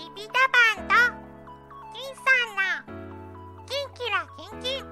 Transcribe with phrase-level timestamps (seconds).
[0.00, 0.94] ピピタパンと
[1.92, 2.96] 金さんの
[3.66, 4.84] キンキラキンキン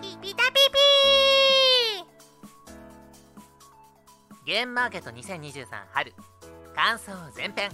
[0.00, 0.78] ピピタピピ
[4.46, 6.14] ゲームマーケット2023春
[6.74, 7.70] 感想前編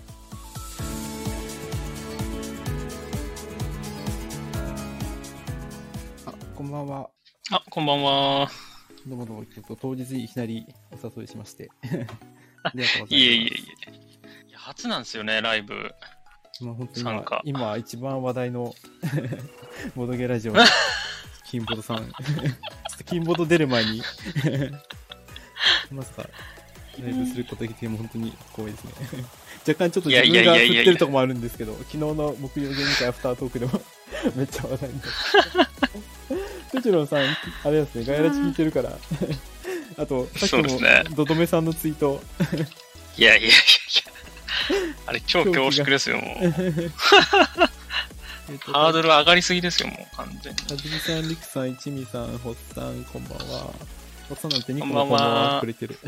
[6.26, 7.10] あ、こんばんは。
[7.52, 8.50] あ、こんばんは。
[9.06, 11.70] どうもどうも、ちょっと当日いきなりお誘いしまして。
[11.84, 12.06] ありがとう
[12.72, 13.14] ございます。
[13.14, 13.46] いえいえい
[13.86, 14.48] え。
[14.48, 15.94] いや初なんですよね、ライブ。
[16.60, 18.74] まあ本当に今、今一番話題の
[19.94, 20.54] ボドゲラジオ、
[21.50, 21.98] 金ボドさん。
[21.98, 24.02] ちょっと金ボド出る前に、
[25.90, 26.28] まさか、
[27.02, 28.92] ライブすることができて、もう本当に光栄ですね。
[29.68, 33.82] 若干ちょっと自分が振ってるとこもあるんですけど、昨日の木曜ゲーム会アフタートークでも
[34.34, 35.76] めっちゃ話題になって。
[36.72, 37.20] テチロンさん、
[37.64, 38.96] あれですね、ガヤラチ聞いてるから。
[39.98, 42.22] あと、さっきもそうですね、ドドメさんのツイート、
[43.16, 43.54] いやいやいや。
[45.06, 46.44] あれ、超恐縮ですよ、もう。
[48.48, 50.60] えっとハードル上がりすぎですよ、もう、完全に。
[50.70, 53.72] はじめさん、りくさん、一味さん、ほっさん、こんばんは。
[54.28, 55.98] ほっさんなんてニコこんばんはのこんばんはくれてる。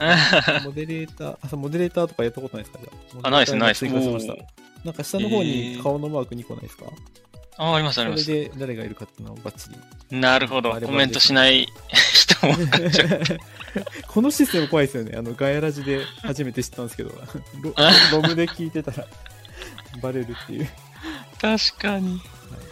[0.64, 3.28] モデレーター、あ、そうモデレーターとかやったことないですかじゃあ。
[3.28, 3.78] あ、ないです、ないです。
[3.80, 4.40] 追加しましたおー。
[4.84, 6.86] なんか下の方に顔のマーク2個ないですか、
[7.56, 8.24] あ、あります、あります。
[8.24, 9.70] それで誰がいるかっていうのをバッチ
[10.10, 10.20] リ。
[10.20, 10.72] なるほど。
[10.72, 11.66] コメントしない
[12.14, 12.54] 人も。
[14.08, 15.16] このシステム怖いですよね。
[15.16, 17.10] あの、ガヤラジで初めて知ったんですけど、
[17.62, 17.74] ロ
[18.12, 19.06] ロムで聞いてたら
[20.02, 20.68] バレるっていう。
[21.40, 22.20] 確かに。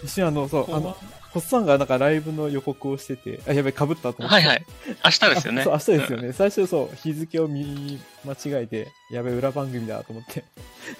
[0.03, 0.97] 一瞬あの、そう、あの、
[1.39, 4.25] ホッサンがなんかライブの予告をしてて、あ、やべ、被ったと思って。
[4.27, 4.67] はいはい。
[5.05, 5.62] 明日ですよね。
[5.62, 6.33] あそう、明日ですよね。
[6.33, 10.42] 最初そう、日付を見間違えて、やべ、裏番組だと思って。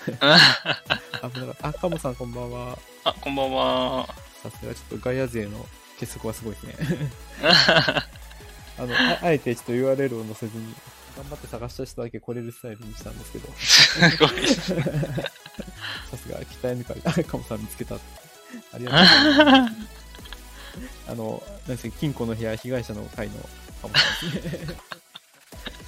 [0.07, 0.13] う
[1.27, 1.69] ん危なかった。
[1.69, 2.79] あ、カモさんこんばんは。
[3.03, 4.15] あ、こんばんは。
[4.41, 5.67] さすがちょっとガヤ勢の
[5.99, 6.77] 結束はすごいですね。
[7.43, 8.07] あ
[8.79, 10.73] の、ああえてちょっと URL を載せずに、
[11.17, 14.47] 頑張って探した人だけ来れるスタイルにしたんですけど、すごい。
[16.11, 17.25] さすが北抜かれた。
[17.25, 17.97] カモさん見つけた。
[17.97, 17.99] あ
[18.79, 19.98] りがとうございます。
[21.09, 23.35] あの、何ですか、金庫の部屋被害者の会の
[23.83, 24.77] カモさんですね。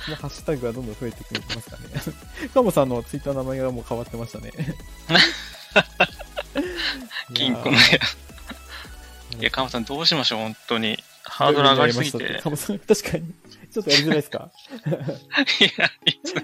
[0.05, 1.83] そのハッシュタグがどんどん増えてきますかね。
[2.55, 4.51] カモさんのツイッターの名前がもう変わってましたね。
[7.35, 7.83] 金庫の部屋。
[9.41, 10.99] いや、カモさんどうしましょう、本当に。
[11.23, 12.41] ハードル上がりすぎて。
[12.43, 13.33] カモさん、確かに。
[13.71, 14.51] ちょっとやりづらいですか？
[15.61, 16.35] いや、いつ、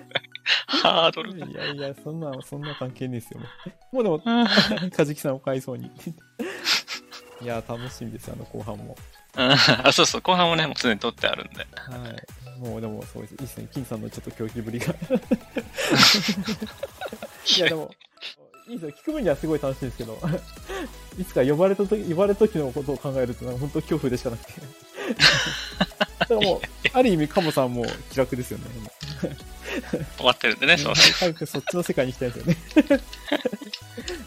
[0.67, 1.47] ハードルが。
[1.47, 3.41] いやいや、そんな、そんな関係ねえですよ。
[3.41, 3.47] も
[4.03, 4.47] うもうでも、
[4.97, 5.91] カジキさんを買いそうに。
[7.41, 8.97] いや、楽しみです、あの後半も。
[9.37, 11.59] あ、そうそう、後半もね、もうすでに撮ってあるんで。
[11.59, 11.65] は
[12.09, 12.61] い。
[12.61, 13.33] もうでも、そうです。
[13.33, 13.69] いいですね。
[13.73, 14.87] 金さんのちょっと狂気ぶりが。
[17.57, 17.95] いや、でも、
[18.69, 18.97] いいですよ。
[18.99, 20.19] 聞く分にはすごい楽しいんですけど、
[21.21, 24.61] いつか呼ばれたとき、呼ばれた時のことを考えると、本当恐怖でしかなくて。
[26.19, 26.61] だからもう、
[26.93, 28.65] ある意味、カモさんも気楽ですよね。
[30.17, 30.95] 終わってるんでね、そう。
[30.95, 33.03] 早くそっちの世界に行きたいですよね。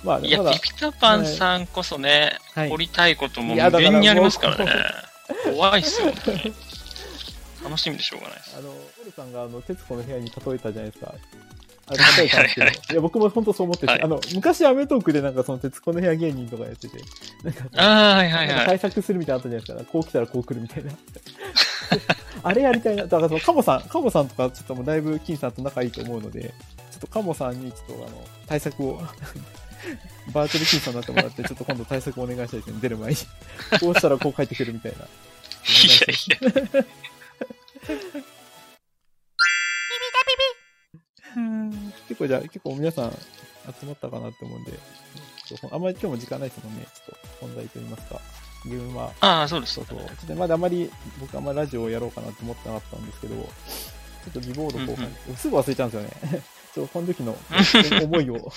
[0.09, 4.73] まあ、いや、ピ、ピタパンさんこそね、はい掘りたいことも無限にありますからもね。
[5.53, 6.53] 怖いっすよ、本当に
[7.63, 8.55] 楽しみでしょうがないです。
[8.57, 11.13] あの、オルさんがあの、徹子の部屋に例えたじゃないですか。
[11.85, 16.97] あれ例えたんですけど、はいはいいや、僕も本当そう思ってて、はいあの、昔アメトークでなんかその徹子の部屋芸人とかやってて、
[17.43, 18.65] なんか、ああ、はいはいはい。
[18.65, 19.91] 対策するみたいなのあったじゃないですか。
[19.91, 20.91] こう来たらこう来るみたいな。
[22.43, 23.03] あれやりたいな。
[23.03, 26.41] だからその、カモさん、カモさんとかちょっともうだいぶ金さんと仲いいと思うので、
[26.91, 29.01] ちょっとカモさんにちょっとあの、対策を、
[30.33, 32.79] バーチャル金さんになってもらって、ちょっと今度対策お願いしたいですね。
[32.81, 33.17] 出る前に。
[33.79, 34.97] こうしたらこう帰ってくるみたいな。
[34.97, 36.85] いやいや。
[42.07, 44.71] 結構じゃあ、結構皆さん集まったかなって思うんで、
[45.45, 46.85] ちょっとあんまり今日も時間ないですもんね。
[46.93, 48.19] ちょっと本題といいますか。
[48.65, 49.85] ゲームは、ああ、そうですそう。
[49.85, 49.99] そう。
[49.99, 53.49] ちょっとまだあまり、僕あんまりラジオをやろうかなと思ってなかったんですけど、ちょ
[54.29, 55.07] っとリボード後半、
[55.37, 56.41] すぐ忘れちゃうんですよね。
[56.75, 57.37] そう、この時の
[58.03, 58.51] 思いを。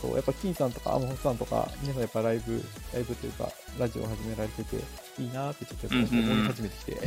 [0.00, 2.62] そう、やっぱ金さんとかアモホさんとか、皆さんやっぱライブ、
[2.92, 4.76] ライブというか、ラジオを始められてて、
[5.18, 6.06] いいなーってちょっと思い
[6.46, 6.98] 始めてきて。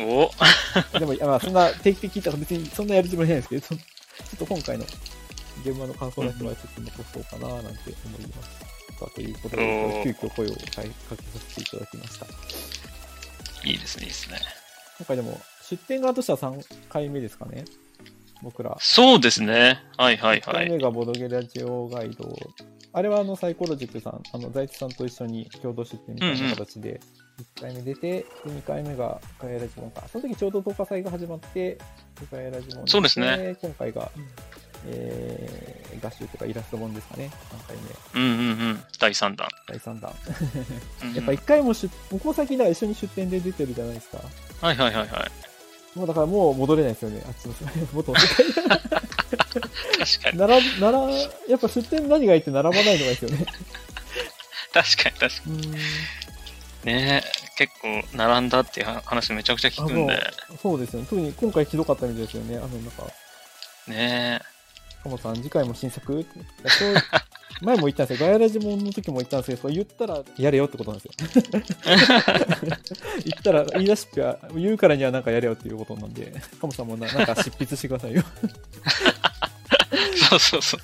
[0.00, 0.30] お
[0.98, 3.80] でも、いやまあ、そんな定期的にとか別にそんなやるつもりないんですけど、そちょ
[4.36, 4.84] っと今回の
[5.64, 8.78] 現場の感想だけはちょっと残そうかななんて思います。
[8.98, 10.88] さあということで、急遽声をかけさ
[11.48, 12.26] せていただきました。
[13.64, 14.40] いいですね、いいですね。
[14.98, 17.64] 今回でも、出店側としては3回目ですかね。
[18.42, 18.76] 僕ら。
[18.80, 19.82] そうですね。
[19.96, 20.66] はいはい1はい。
[20.68, 22.36] 回目がボドゲラジオガイド。
[22.92, 27.00] あれはあのサイコロジックさん、あの財津さんと一緒に共同出店みたいな形で、
[27.56, 30.02] 1回目出て、で2回目がガヤラジモンか。
[30.08, 31.78] その時ちょうど10日祭が始まって、
[32.32, 33.56] ガヤラジモンそうですね。
[33.60, 34.10] 今回が、
[34.86, 37.30] えー、合集とかイラスト本ですかね。
[37.64, 37.76] 3回
[38.14, 38.80] 目、うんうんうん。
[38.98, 39.48] 第3弾。
[39.68, 40.12] 第3弾。
[41.02, 44.18] うんうんやっぱ1回も出、ここ先だから一緒に出店で出てるじゃないですか。
[44.60, 45.47] はいはいはいはい。
[45.98, 48.52] もうだからもう戻れないですよね、あっちの世界、 元の世界。
[48.52, 48.88] 確
[50.22, 50.38] かに。
[50.38, 51.10] なら、なら、
[51.48, 53.46] やっぱ出店何がいいって並ばないのがいいですよね。
[54.72, 55.60] 確かに、確かうん。
[55.60, 55.76] に。
[56.84, 57.24] ね
[57.56, 60.32] 結構並んだっていう話めちゃくちゃ聞くんで。
[60.62, 61.06] そうですよね。
[61.10, 62.56] 特に今回ひどかったみたいですよね。
[62.56, 63.02] あの、なんか、
[63.88, 64.40] ね
[65.02, 66.20] カモさん、次回も新作？
[66.20, 66.40] って
[66.70, 66.94] そう
[67.60, 68.26] 前も言ったんですよ。
[68.26, 71.12] ガヤラジモンの時も言ったんですけど、言ったらやれよってことなんですよ。
[73.24, 78.22] 言ったら、言い出しっぺは、言うからにはなんかやれよっていうことなんで、カモさんもななんか執筆してくださいよ。
[80.30, 80.80] そうそうそう。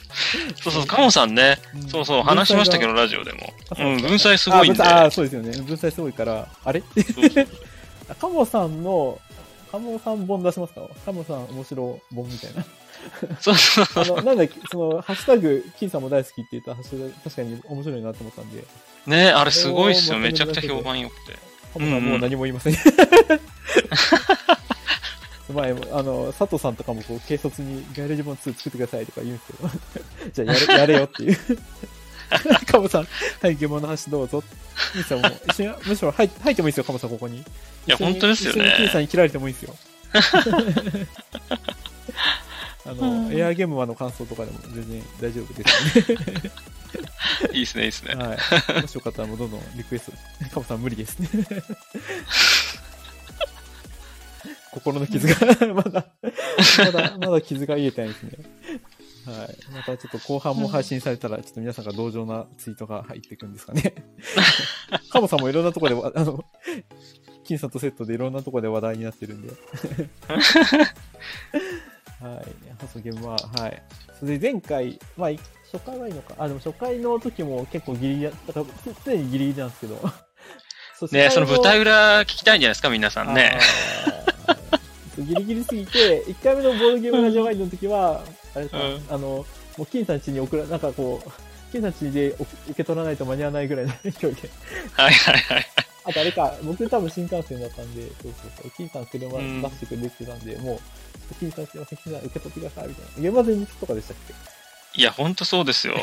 [0.63, 3.53] そうそう、カモさんね、うんそうそう、話しましたけど、ラジオでも。
[3.79, 4.83] ううん、文才すごいんで。
[4.83, 5.61] あ、あそうですよね。
[5.63, 6.83] 文才すごいから、あれ？
[8.21, 9.21] カモさんの、
[9.71, 10.83] カモさん本出しますか？
[11.05, 12.65] カモさん面白本みたいな。
[13.41, 18.65] そうそうあの、なんだっけ、その、ハッシュタグ、金さんも大好きって言ったハッシュタグ、確かに面白いなと思ったんで、
[19.07, 20.19] ねあれすごいっすよ。
[20.19, 21.39] めちゃくちゃ評判良くて。
[21.73, 22.75] カモさんもう何も言いません。
[25.53, 29.53] 前も、あの、佐藤さんとかもこう、軽率にガイレージ本2作ってくださいとか言うんです
[30.33, 31.37] けど、じゃあやれ、やれよっていう。
[32.67, 33.09] カモさん、
[33.43, 34.43] はい、疑問の話どうぞ。
[34.95, 35.33] いいですよ、もう。
[35.51, 37.39] 一緒に、むしろ入入ってもいいですよ、カモさん、ここに。
[37.39, 37.45] い
[37.87, 39.77] や本当ですよねさんに切られてもいいですよ。
[42.87, 46.53] あの、エアーゲームマの感想とかでも全然大丈夫ですよね。
[47.53, 48.15] いいっすね、いいっすね。
[48.15, 48.83] はい。
[48.83, 50.17] もしよかったらもうどんどんリクエスト。
[50.51, 51.29] カモさん無理ですね。
[54.73, 55.35] 心の傷が、
[55.73, 56.07] まだ、
[56.79, 58.33] まだ、まだ傷が癒えてないですね。
[59.27, 59.57] はい。
[59.73, 63.95] またちょっと後半も配信されたら、ちょっと皆さんが同情なツイートが入っていくんですかね。
[65.11, 66.45] カモさんもいろんなところでわ、あの、
[67.45, 69.53] 金さんとセットでいろんなところで話題になってるんで。
[72.29, 72.45] はい。
[72.81, 73.83] 細ゲームは、はい。
[74.19, 75.39] それで前回、まあ、い
[75.71, 76.35] 初回はいいのか。
[76.39, 78.67] あ、でも初回の時も結構ギリギリだ、だから
[79.05, 79.97] 常にギリギリなんですけど。
[81.13, 83.59] ねその舞台裏聞きたいんじゃないですか、皆さのんね。
[85.19, 88.23] ギリギリすぎて、1回目のボードゲームラジオガイドの時は、
[88.55, 89.47] あれか、うんあの、も
[89.81, 91.31] う金さん家に送ら、なんかこう、
[91.73, 94.49] 金さん家でお受け取らないと間に合わないぐらいの勢いで。
[94.93, 95.67] はいはいはい。
[96.05, 101.04] あとあれか、僕多分新幹線だったんで、そうそうそう、金さん車うん出してくれてたんで、もう、金さん
[101.39, 103.29] すいません、金さん受け取ってください、みたいな。
[103.29, 104.35] 現場前日とかでしたっけ？
[104.97, 105.97] いや、ほんとそうですよ。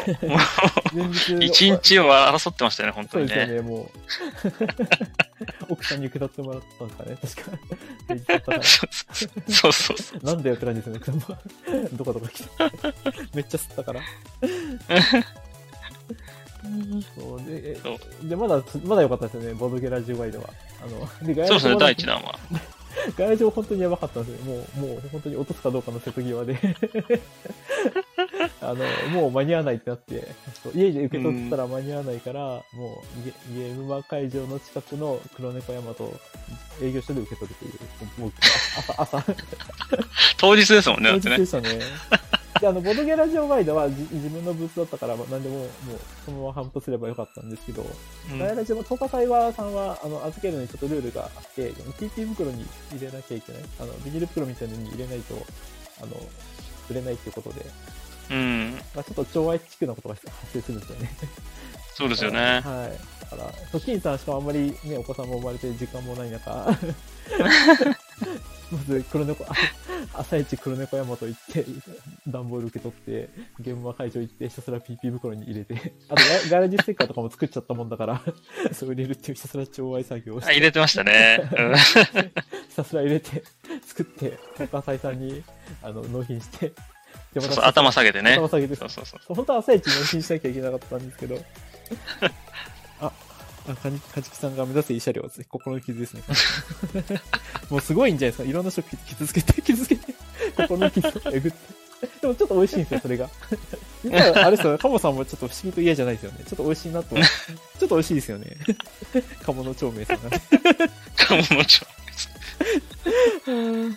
[1.40, 3.34] 一日を争ってましたよね、本当にね。
[3.34, 3.90] そうですよね、もう。
[5.74, 7.56] 奥さんに受け取ってもらったんですかね、
[8.36, 8.64] 確か。
[9.48, 10.26] そうそうそう。
[10.26, 11.40] なんだよって感じですよね、車。
[11.94, 12.50] どこどこ来て。
[13.34, 14.02] めっちゃ吸ったから。
[17.16, 17.80] そうで
[18.24, 20.50] で、まだ、まだ良かったですよね、ボードゲラジオワイドは。
[20.84, 22.22] あの、そうですね、第一弾。
[22.22, 22.38] 弾は。
[23.18, 24.46] ガヤラジも本当にやばかったんですよ。
[24.46, 26.58] もう、もう本当に落とすかどうかの瀬戸際で。
[28.62, 30.28] あの、もう間に合わないってなって、
[30.76, 36.14] 家で受け取ったら間に合わないから、もうゲゲームマ会場の近くの黒猫山と
[36.82, 37.74] 営業所で受け取るという、
[38.22, 38.32] もう
[38.78, 39.24] 朝、朝、
[40.38, 41.46] 当日ですもんね当日で。
[41.46, 41.80] したね。
[42.60, 45.70] で、あの、ボドゲラジオワイドはじ自分のブースだったから、まあ、なんでも、もう、
[46.26, 47.86] そのまま反布すればよかったんですけど、
[48.32, 53.62] うんガヤラジオの東海はさんは、あの、預けるのにちょっとルールがあって、TT 袋に入れなきゃいけない。
[53.80, 55.36] あの、ビニール袋みたいなのに入れないと、
[56.02, 56.12] あの、
[56.90, 57.66] 売れないっていうことで、
[58.32, 58.72] うん。
[58.96, 61.12] まあ、ちょっと超愛地区なことが発生するんですよね。
[61.94, 62.40] そうですよね。
[62.66, 63.22] はい。
[63.22, 66.50] だから、トキンさんしかもあんまりね、お子さんも生まれて時間もない中、
[68.72, 69.54] まず黒猫、あ
[70.14, 71.66] 朝一黒猫山と行って、
[72.28, 78.22] 段ボール受け取って、現場会場行って、ひたすら PP 袋に入れて、あとガガラジステッカーとかも作っちゃったもんだから、
[78.74, 81.50] そう入れるっていうひたすら超愛作業をしあて、入れてましたね。
[81.58, 81.76] うん
[82.70, 83.44] ひたすら入れて、
[83.86, 85.44] 作って、高橋さんに、
[85.82, 86.72] あの、納品して、
[87.34, 88.34] でそうそう頭下げてね。
[88.34, 89.20] 頭下げてそうそうそう。
[89.26, 91.38] そう本当は朝一納品しなきゃいけなかったんですけど。
[93.00, 93.12] あ、
[93.68, 95.46] あかじかじきさんが目指す慰謝料ですね。
[95.50, 96.24] 心の傷ですね。
[97.70, 98.50] もうすごいんじゃないですか。
[98.50, 100.14] いろんな人傷つけて、傷つけて、
[100.58, 101.58] 心の傷をえぐって。
[102.22, 103.30] でもちょっと美味しいんですよ、それが。
[104.44, 106.40] あれですよ、カモさんもちょっと不思議と嫌じゃないですよね。
[106.48, 107.16] ちょっと美味しいなと。
[107.16, 108.58] ちょっと美味しいですよね。
[109.44, 110.42] 鴨の長明さんがね。
[111.16, 111.82] かももち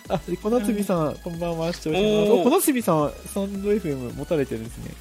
[0.09, 2.43] あ、で小夏美さん、こんばんは、視聴者の。
[2.43, 4.91] 小夏美さん、サンド FM 持たれてるんですね。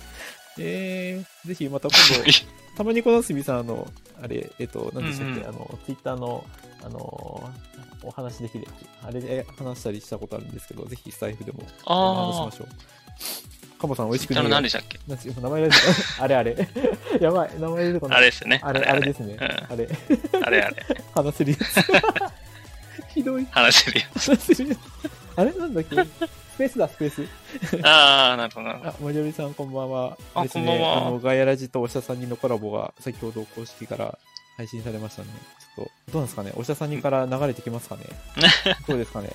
[0.58, 2.32] えー、ぜひまた今度、
[2.76, 3.86] たまに小夏美さん、あの、
[4.22, 6.44] あれ、えっと、何でしたっけ、うんうんあの、ツイッターの、
[6.82, 7.50] あの
[8.02, 8.70] お話できるや
[9.02, 12.68] つ、あれで話したりしたことあるんですけど、ぜひスタイフでもお話しあましょう。
[13.80, 14.40] カモさん、美味しくあ。
[14.40, 14.98] あねの、何でしたっけ？
[15.40, 15.80] 名前が出て
[16.20, 16.68] あれ あれ。
[17.20, 18.18] やばい、名前出てこない。
[18.18, 18.60] あれですよね。
[18.62, 19.36] あれ、あれですね。
[19.40, 19.88] うんあれ、
[20.44, 20.76] あれあれ。
[21.14, 21.62] 話せるやつ。
[23.14, 23.46] ひどい。
[23.50, 24.06] 話せるよ。
[24.14, 24.78] 話せるやつ。
[25.36, 25.96] あれなんだっけ？
[26.54, 27.26] スペースだ、スペース。
[27.82, 29.32] ああ、なるほど、なるほど。
[29.32, 30.16] さんこんばんは。
[30.36, 34.16] あですねこんばんはあの、ガヤラジとおしゃさんにのコラボが先ほど公式から
[34.56, 35.28] 配信されましたね。
[35.76, 36.52] ちょっと、どうなんですかね？
[36.54, 38.04] おしゃさんにから流れてきますかね？
[38.86, 39.30] どうですかね？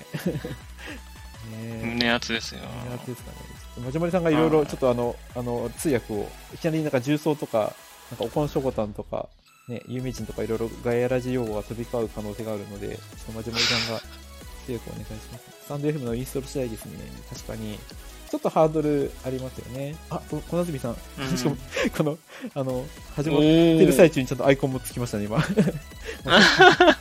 [1.52, 1.82] え。
[1.84, 2.60] 胸熱ですよ。
[2.84, 3.36] 胸熱ですかね。
[3.74, 7.74] ちょっまじもりさんがいろいろちょっとあの、あの、通訳を、いきなりなんか重曹とか、
[8.10, 9.28] なんかおこんしょこたんとか、
[9.68, 14.00] ね、有名人とかいろいろガヤラジ用語が飛び交う可能性があるので、ちょっとまじもりさんが
[14.66, 15.59] 通訳をお願いします。
[15.70, 16.98] スタンド FM のインストール次第ですね。
[17.32, 17.78] 確かに。
[18.28, 19.94] ちょっとハードルありますよね。
[20.08, 20.90] あ、こ小夏美さん。
[20.90, 20.98] うん
[21.38, 21.56] しかも、
[21.96, 22.18] この、
[22.54, 25.38] あの、始まおってる最ー中にちゃんとアイコンもつきましたね、今。
[26.26, 26.98] あ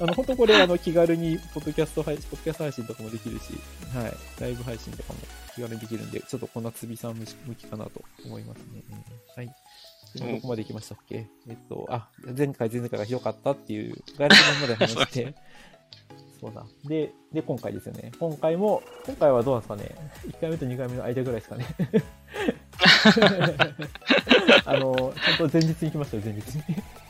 [0.00, 3.52] の、本当これ、あの、気軽に、ポッドキャスト配信、ポッドキャスト配信とかもできるし、
[3.94, 5.20] はい、ライブ配信とかも
[5.54, 8.82] 気軽にできるんで、ちょっとこのつびさん向きかなと思いますね。
[9.36, 9.54] はい。
[10.16, 11.28] でどこまで行きましたっけ？
[11.48, 15.34] えっと、あ、前回、前々回がひどかったっていう、ガイドまで話して、
[16.40, 16.62] そうだ。
[16.84, 18.12] で、で、今回ですよね。
[18.20, 20.10] 今回も、今回はどうなんですかね。
[20.28, 21.66] 1回目と2回目の間ぐらいですかね。
[24.64, 26.62] あの、ちゃんと前日に来ましたよ、前日に。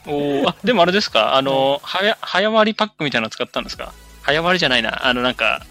[0.06, 1.34] おーあ、でもあれですか？
[1.36, 3.92] あの、はや、早割りパックみたいなの使ったんですか？
[4.22, 5.06] 早割りじゃないな。
[5.06, 5.62] あの、なんか、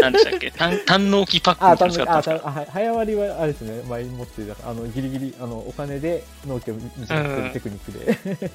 [0.00, 0.50] なんでしたっけ？
[0.56, 2.44] 単単納期パックあ、みたいなの使ったんですか？
[2.44, 8.50] たあ、はい早割りはあれですね、前に持ってた、あの、ギリギリ、あの、お金で納期を短くするテクニックで、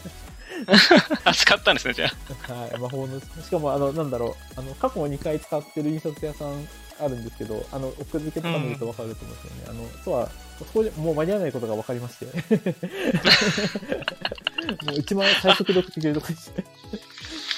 [1.24, 2.12] あ、使ったんですね、じゃ
[2.50, 2.54] あ。
[2.54, 6.68] はい、魔法の、しかも、あの、なんだろう、あの、過去2回使ってる印刷屋さん
[7.00, 9.66] あるんですけど、あの、奥付けとか見るとわかると思うんですよね。
[9.70, 12.26] あの、とは、そこでもう間に合わないことが分かりまして。
[14.86, 16.64] もう一番最速で送ってくれるとこにして。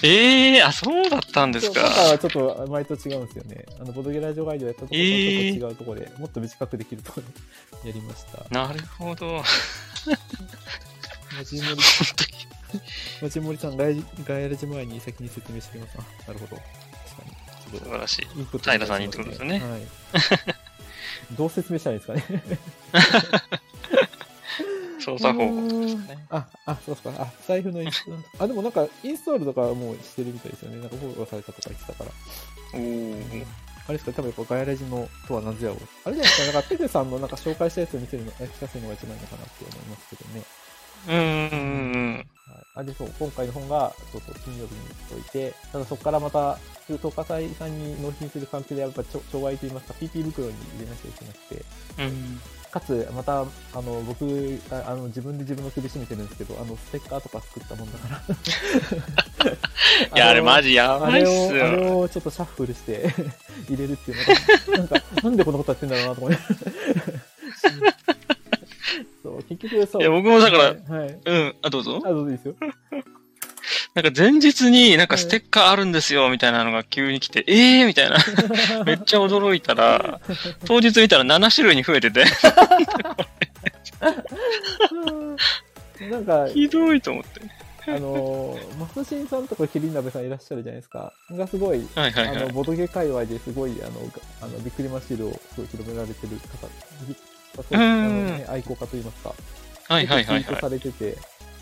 [0.03, 1.81] ええー、あ、そうだったんですか。
[1.81, 3.65] 今回はちょっと前と違うんですよね。
[3.79, 7.27] あの、ボドゲラジオガイドやったところとはちょっと違うところで、もっと短くできるところ
[7.83, 8.45] でやりました。
[8.49, 9.43] なるほど。
[11.37, 11.77] もり 本
[12.15, 12.56] 当に。
[13.21, 15.97] まちもりさん、ガイラジ前に先に説明してきます。
[15.99, 16.55] あ、なるほど。
[16.55, 16.63] 確か
[17.71, 17.79] に。
[17.79, 18.27] 素晴らしい。
[18.39, 19.81] インプット平さんにってことですよねはい。
[21.37, 22.41] どう説明したらいいですかね？
[24.99, 25.53] 操作方法。
[25.95, 26.25] ね。
[26.29, 27.21] あ、あ、そうですか。
[27.23, 28.23] あ、財布のインストール。
[28.39, 30.79] あ、でもなんか、インストールとかはもうしてるみたいですよね。
[30.79, 32.11] なんかフォローされたとか言ってたから。
[32.73, 33.45] おー
[33.89, 35.77] あれですか、多分やっぱガヤラジのとは何ぞやを。
[36.03, 40.43] あれじゃないですか、なんかペグさんのなんか紹介したやつを見せるの、え聞かせるのが一番いいのかなって思いますけどね。
[41.07, 42.15] うーん。
[42.15, 42.25] はい、
[42.75, 44.81] あでそう今回の本がそうそう金曜日に
[45.15, 51.65] おいて、ただそこからまた、東華祭さんに納品する関係で、やっぱちょ障害といいますか、PP 袋に入れなきゃいけなくて、
[51.99, 52.39] うん。
[52.71, 54.25] かつ、また、あの、僕
[54.69, 58.21] が、あの、自分で自分の首絞めてるんですけど、あの、ステッカーとか作ったもんだから。
[60.15, 61.99] いや、あれマジジやばいっすあれよ。
[61.99, 63.13] をちょっとシャッフルして
[63.67, 64.33] 入れるっていうのが、
[64.77, 66.37] なんか、なんでこんなことやってんだろうなと思い
[69.27, 70.01] そう、結局そう。
[70.01, 70.77] いや僕もだからはい。
[70.89, 71.55] はいうん。
[71.61, 72.09] あ、どうぞあ、。
[72.09, 72.55] どうぞいいですよ。
[73.93, 78.17] なんか前日になんかステッカーあるんですよ、みたいなのが急に来て、ええーみたいな。
[78.85, 80.21] めっちゃ驚いたら、
[80.65, 82.23] 当日見たら7種類に増えてて、
[86.09, 87.41] なんか、ひどいと思って。
[87.87, 91.13] あのー、マスシンさんとかキリン鍋さんいらっしゃるじゃないですか。
[91.31, 92.49] がすごい、はいはいはいあの、。
[92.49, 94.07] ボドゲ界隈ですごい、あの、が
[94.41, 96.67] あのビックリマシールをすごい広められてる方、
[97.07, 97.15] び
[97.63, 99.33] そうあのね、愛好家といいますか。
[99.89, 100.61] はいはいはいツイートはい。
[100.61, 101.17] されてて、で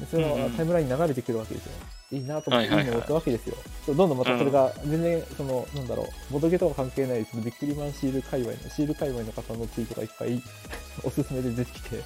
[0.10, 1.72] それがタイムラインに流れてくるわけですよ。
[2.12, 3.56] いいなと思って、いはいを押すわけですよ。
[3.88, 10.42] どんどんまたそれが、全然、その、なんだろう、ボドゲとか関係ない、そのビックリマンシール界隈の、シール界隈の方のツイートがいっぱい、
[11.04, 12.04] おすすめで出てきて、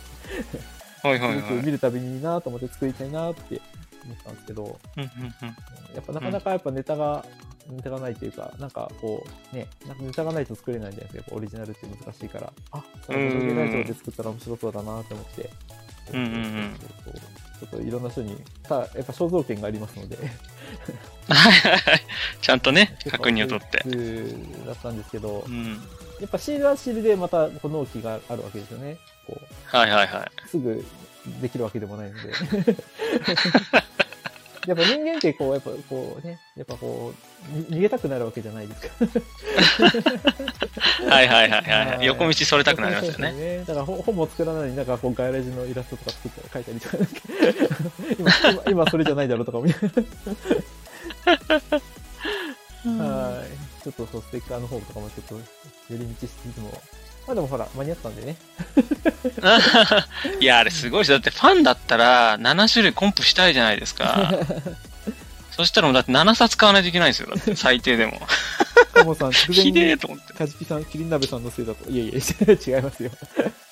[1.03, 1.65] はいはいはい。
[1.65, 3.62] 見るたびにいいなと思って作りたいなって
[4.05, 5.10] 思ったんですけど、うんうん
[5.41, 5.55] うん
[5.96, 7.25] やっぱなかなかやっぱネタが、
[7.69, 15.49] ネタがないというか、なんかこう、ね、なんかネタがないと作れないんじゃないですか、オリジナルって難しいから、あ、そのボドゲラジオで作ったら面白そうだなって思って、
[16.13, 16.35] うんうんう
[17.59, 20.17] ちょっといろんな人に、さあ、やっぱ肖像権がありますので。
[22.41, 23.79] ちゃんとね、 確認を取って。
[23.83, 23.89] て。
[24.65, 25.73] だったんですけどう、ん。
[26.21, 28.97] やっぱシールはシールでまたこの納期があるわけですよね。
[29.27, 29.45] こう、
[29.77, 30.31] はいはいはい。
[30.49, 30.85] すぐ
[31.41, 32.31] できるわけでもないので。
[34.69, 37.11] やっぱ人間ってこう、やっぱこうね、やっぱこ
[37.51, 38.89] う、に逃げたくなるわけじゃないですか。
[41.09, 41.95] はいはいはいは。
[41.95, 43.31] はいい横道それたくなりますよね。
[43.31, 43.63] ね。
[43.65, 46.97] だから本本も作らないのになんかこう、ガイラジのイラストとか作ったり書いたりとか、
[48.19, 49.71] 今、今、今それじゃないだろうとか思い
[52.85, 53.83] はい。
[53.83, 55.35] ちょっとそう、ステッカーの方とかもちょっと
[55.89, 56.79] 寄り道しつつも、
[57.29, 58.36] まあでもほら、間に合ったんでね。
[60.41, 61.12] いや、あれすごいです。
[61.12, 64.33] だってファンだったら7種類コンプしたいじゃないですか。
[65.55, 67.29] そしたらもうだって7冊買わないといけないんですよ。
[67.29, 68.19] だって最低でも。
[68.93, 70.33] カモさん、 ひでえに、と思って。
[70.33, 71.88] カジキさん、キリン鍋さんのせいだと。
[71.88, 73.12] いやいや、違いますよ。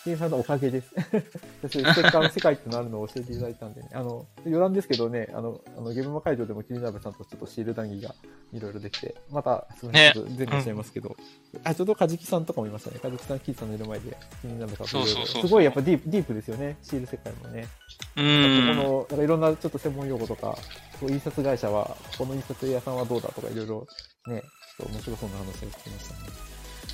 [0.08, 0.88] キリンさんのおかげです。
[1.62, 3.90] 私、ステッカーの世界ってのあるのを教えていただいたんでね。
[3.92, 8.16] あの、余談ですけどね、あの、あのゲームマ会場でもキリン鍋さんとちょっとシール談義が
[8.54, 11.18] いろいろできて、また、すみません、ちょっと前後しちゃいますけど、
[11.66, 13.00] あ、ちょうどカジキさんとかもいましたね。
[13.02, 16.78] カジキさん、キーさんのいる前で、キリン鍋さんといろいろそうそうそうそうすごいやっぱディープ、ディープですよね。
[16.84, 17.68] シール世界もね。
[18.16, 18.78] うこん。
[18.78, 20.58] の、なんかいろんなちょっと専門用語とか、
[21.02, 23.86] こう印刷会社は、この印刷屋さんはどうだとかいろいろ
[24.28, 24.42] ね、
[24.78, 26.48] ちょっと面白そうな話を聞きましたね。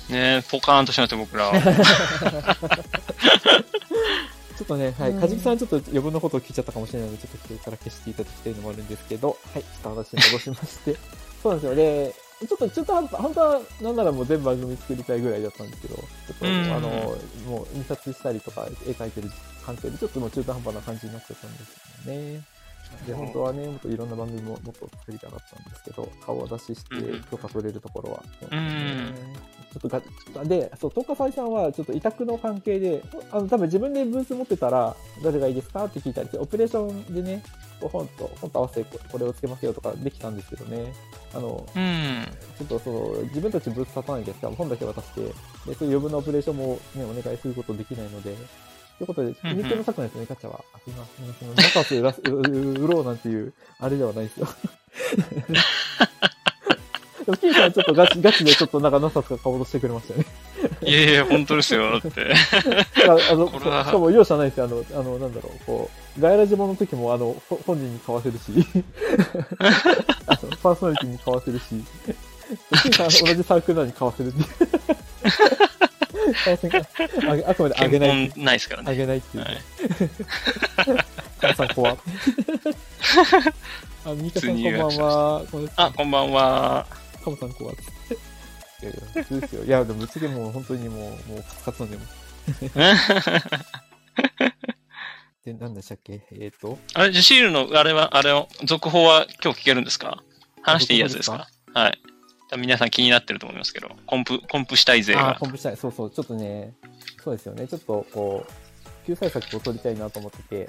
[0.08, 1.52] ねポカーンとしまって僕らは。
[4.56, 5.20] ちょっとね、はい、うん。
[5.20, 10.96] かじきさんちょっと余分なことを聞いちゃったかもしれないので、ちょっとこれから消していただきたいのもあるんですけど、はい、ちょっと話に戻しまして、
[11.42, 11.74] そうなんですよ。
[11.74, 12.14] で、
[12.46, 16.02] ちょっと中途半端、本当はなんならもう全番組作りたいぐらいだったんですけど、ちょ
[16.34, 16.72] っと、うん。
[16.72, 16.88] あの、
[17.46, 19.30] もう印刷したりとか、絵描いてる
[19.64, 22.53] 関係で、ちょっともう中途半端な感じになっちゃったんですよね。
[23.06, 28.22] で、本当はね、もっといろんな番組ももっと作りたかったんですけど、顔を出ししてうん許可取れるところは。
[28.50, 29.14] うん。
[29.72, 37.42] ちょっとが、で、そう、東華祭さんはちょっと委託の関係で、あの、多分自分でブース持ってたら、どれがいいですかって聞いたりして、オペレーションでね、
[37.80, 40.92] 本と、本と合わせてここれをつけますよとかできたんですけどね、
[41.34, 42.26] あの、うん。
[42.56, 44.48] ちょっとその、自分たちブース立たないんですか？
[44.48, 45.32] ら、本だけ渡して、で、
[45.74, 48.34] そういう余分なオペレーションもね、お願いすることできないので、
[48.98, 50.64] ということで、うんうん日程の策なんですよね、ガチャは。
[50.72, 52.32] あすいません、その、中津売らす売
[52.84, 54.48] 売ろうなんていう、あれではないですよ。
[57.24, 60.26] でも、キーさんちょっとガチ、ガチでちょっとなんか何冊か買おうとしてくれましたよね。
[60.82, 61.98] いやいや、本当ですよ。
[61.98, 62.34] だって。
[63.08, 64.64] ああの、しかも容赦ないですよ。
[64.66, 68.52] あの、あの、なんだろう、こう、ガイラジモの時も、あの、ほ本人に買わせるし、
[70.26, 71.64] あのパーソナリティに買わせるし、
[72.82, 74.48] キーさん同じサークルなのに買わせるっていう。
[77.28, 78.96] あげあくまであげないないですからあね。
[78.96, 79.44] げないっていう。
[79.44, 79.58] はい
[81.40, 81.98] 母さん怖っ
[84.06, 85.42] あ、ミカさんこんばんは。
[85.76, 86.86] あ、こんばんは。
[87.24, 87.74] カモさん怖っ。
[88.82, 89.64] いやいや、普通ですよ。
[89.64, 92.06] いや、でもぶっちゃけもう本当にもう、もうカツカツなんでもう。
[95.44, 96.22] で、なんでしたっけ？
[96.32, 100.22] えっ、と、あれ、ジシールの、あれは、あれを、続報は今日聞けるんですか？
[100.62, 101.46] 話していいやつですか？
[101.74, 101.98] はい。
[102.50, 105.36] 多分皆さん気になってると思いますけど、コンプ、コンプしたい勢あ。
[105.38, 105.76] コンプしたい。
[105.76, 106.74] そうそう、ちょっとね、
[107.22, 107.66] そうですよね。
[107.66, 110.68] ちょっとこう、救済策を取りたいなと思ってて、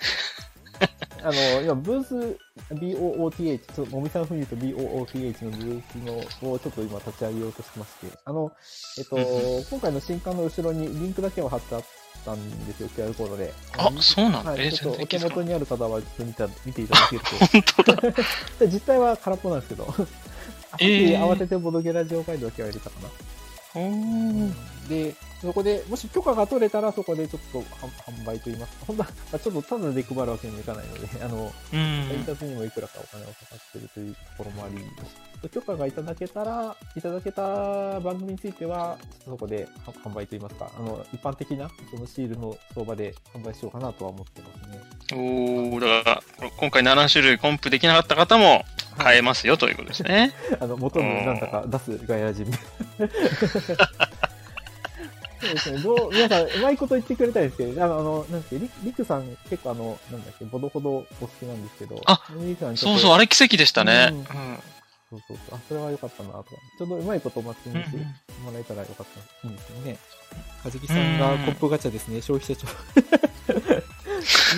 [1.23, 2.37] あの、今、ブース
[2.73, 8.51] BOOTH、ちょっと、もみさん風に言うと BOOTH のブースのをちょっと今立ち上げようとしてまして、あの、
[8.97, 9.19] えっとう
[9.59, 11.83] ん、今回の新刊の後ろにリンクだけを貼ってあっ
[12.25, 13.53] たんですよ、QR コードで。
[13.77, 14.51] あ、そうなんだ。
[14.51, 17.27] はい、え、ちょっとお手元にある方はちょっと見た見ていただけると。
[17.45, 18.11] 本当だ。
[18.59, 20.05] で実態は空っぽなんですけど、あ
[20.79, 23.09] えー慌ててボドゲラジオガイドだけは入れたかな。
[23.75, 24.53] おー
[24.89, 32.05] で、そこで、もし許可が取れたら、そこでちょっと販販売といいますか、本当は、まあちょっとただで配るわけにもいかないので、あの、うん。
[32.07, 34.77] 配達にもいくらかお金がかかってるというところもあり、
[35.49, 44.81] 許可がいただけたら、いただけた番組については、ちょっとそこでは販売といいますか、あの、一般的な、そのシールの相場で販売しようかなとは思ってますね。
[45.13, 48.63] おー、だから、今回7種類コンプできなかった方も
[48.97, 50.33] 買えますよということですね。
[50.59, 52.45] あの、元になんだか出すガヤ人。
[55.45, 55.79] そうですね。
[55.79, 62.21] どう、皆さん、うまいこと言ってくれたいですけど、あの、あのなんて、りりくさん、結構あの、なんだっけ、ほどほどお好きなんですけど、あ
[62.59, 64.09] さんそうそう、あれ奇跡でしたね。
[64.11, 64.25] うんうん
[65.15, 65.57] そうそうそう。
[65.57, 66.45] あ、それは良かったなと。
[66.77, 68.03] ちょうどうまいことマッチングしてうん
[68.45, 69.07] もらえたらよかっ
[69.41, 69.47] た。
[69.47, 69.97] んですよね。
[70.63, 72.67] かじきさんがコップガチャですね、消費者庁。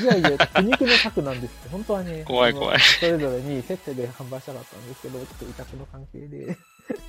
[0.01, 1.69] いやいや、苦肉の策なんですって。
[1.69, 6.57] 本当はね、怖い怖いそれぞれにセットで販売したかったんですけど、ちょっと委託の関係で。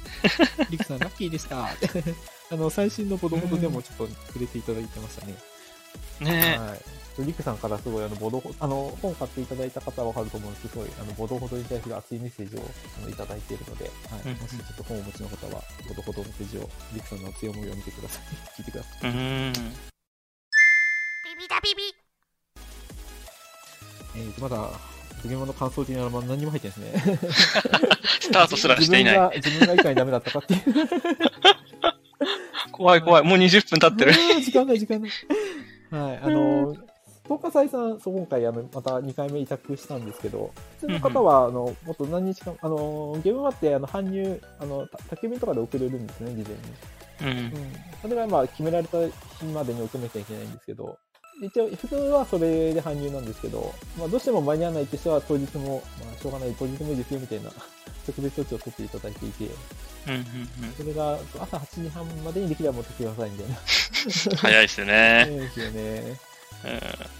[0.70, 1.68] リクさん、ラッキーでした。
[2.50, 5.34] あの、最新のボドボドでもちょっと触れていただいてましたね。
[6.20, 6.97] ねはい。
[7.24, 14.22] リクさんからすごい、あの、ボドホ、あの、本買っていただいた方はわかると思うんですけど、すごい、あの、ボドホドに対する熱いメッセージを、あの、いただいているので、はい。
[14.26, 18.22] うんもしちょっと本をお持ちの方は、ボドホドのページを、リクさんの強い思いを見てください。
[18.56, 19.10] 聞いてください。
[19.10, 19.52] うん。
[19.52, 19.60] ビ
[21.38, 21.82] ビだビビ
[24.16, 24.70] えーと、まだ、
[25.24, 27.18] ゲームの感想的なのは何にも入ってないですね。
[28.20, 29.36] スタートすらしていない。
[29.36, 30.62] 自分が、自分がいかにダメだったかっていう。
[32.72, 33.24] 怖い怖い。
[33.24, 34.12] もう20分経ってる。
[34.40, 35.10] 時間ない、時間ない。
[35.90, 36.76] はい、あの、
[37.28, 46.50] 東華祭さん、そう今回、あの、また2回目委託したんですけど、普通の方は、あの、もっと何日か、あの、ゲームマって、あの、搬入、あの、た宅急便とかで送れるんですね、事
[47.20, 47.48] 前に。
[47.52, 47.58] うん。
[47.58, 47.72] うん。
[48.00, 48.98] それが、まあ、決められた
[49.40, 50.98] 日までに送らなきゃいけないんですけど、
[51.42, 57.50] 一応、普通はそれで搬入なんですけど、まあ、どうしても間に合わないとしては、当日も、まあ、しょうがない、当日もいいですよ、みたいな、
[58.06, 59.44] 特別措置を取っていただいていて、
[60.06, 63.56] うんうんそれが、朝8時半までにできれば持ってきてください、みたいな。
[63.56, 64.36] うん。
[64.36, 65.24] 早いで すよね。
[65.28, 66.27] そうですよね。
[66.64, 67.18] うん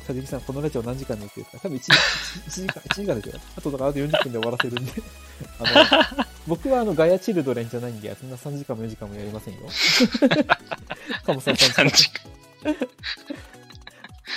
[0.00, 1.92] かじきさん、このラジオ何時間の予定ですか多分1時
[2.62, 3.40] ,1 時間、1時間ですよ。
[3.56, 4.92] あとだからあと40分で終わらせるんで。
[5.58, 9.60] あの、 僕はあの、ガヤチルドレンじゃないんで、そんな3時間も4時間もやりませんよ。
[11.24, 12.76] かもさん3 3時時間。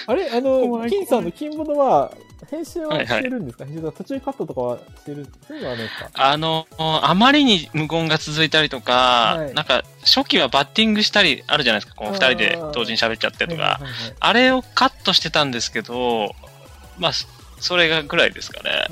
[0.08, 2.12] あれあの、 金さんの金ボドは、
[2.49, 3.19] 編集ははいはい。
[3.19, 5.27] してるんですか、編集が途中カットとかはしてる？
[5.47, 6.10] そういうのはないですか？
[6.13, 9.54] あの、あまりに無言が続いたりとか、はい。
[9.54, 11.95] なんか、初期はバッティングしたりあるじゃないですか。
[11.95, 13.62] この二人で同時に喋っちゃってとか。
[13.62, 16.34] はいはいはいあれをカットしてたんですけど、
[16.97, 17.27] まあ、そ
[17.60, 18.86] それがぐらいですかね。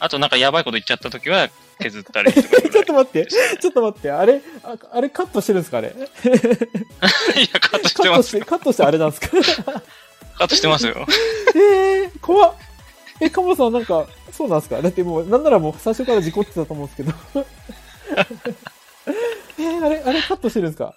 [0.00, 1.48] あとなんかやばいこと言っちゃった時は
[1.80, 5.88] 削ったり ちょっらと待って、ちょっと待って、あれ、ああれカットしてるんですかあれ？
[5.88, 5.90] い。
[7.42, 8.40] いや、カットしてますカットして、。
[8.44, 9.28] カットしてあれなんですか？
[10.38, 11.06] カットしてますよ。
[11.56, 12.54] えー、怖っ。
[13.20, 14.80] え、カモさんなんか、そうなんですか？
[14.82, 17.12] だってもう、なんならもう最初から事故ってたと思うんですけど。
[19.58, 20.94] えー、あれ、あれカットしてるんですか？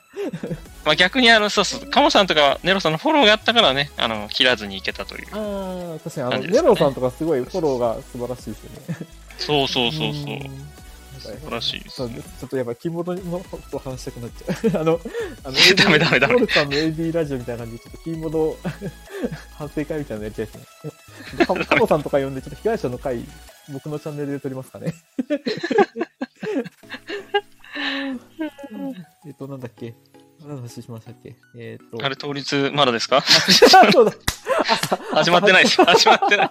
[0.86, 5.28] まあ逆にあの、そうそう、カモさんとかネロさんのフォローがあったからね、あの、切らずにいけたという。
[5.32, 9.08] ああ、確かにあの、ネロさんとかすごいフォローが素晴らしいですよね。
[9.40, 10.34] そうそうそうそう。
[10.36, 10.71] ん
[11.40, 14.82] 素晴らしいちょっとやっぱ、キーボードのことを話したくなっちゃう。
[14.82, 15.00] あの、
[15.44, 18.58] あの、 ダメダメダメロルさんの AD ラジオみたいな感じで、ちょっとキーボード
[19.58, 21.66] 反省会みたいなのやりたいですね。
[21.66, 23.26] カモ さんとか呼んで、ちょっと被害者の会、
[23.70, 24.94] 僕のチャンネルで撮りますかね。
[29.26, 29.94] えっと、なんだっけ？
[30.42, 31.36] 何の話しましたっけ？
[31.58, 33.22] えっと、あれ、当日まだですか？
[33.22, 34.12] そうだ
[35.14, 35.84] 始まってないです。
[35.84, 36.50] 始まってない。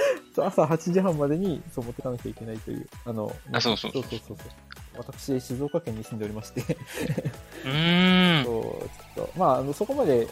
[0.34, 4.36] そう朝8時半までにそう持ってかなきゃいけないという、あの、あそうそうそうそうそうそう
[4.98, 6.60] 私、静岡県に住んでおりまして、
[7.64, 8.44] うーん。
[8.44, 10.28] そうちょっと、まあ、あのそこまで、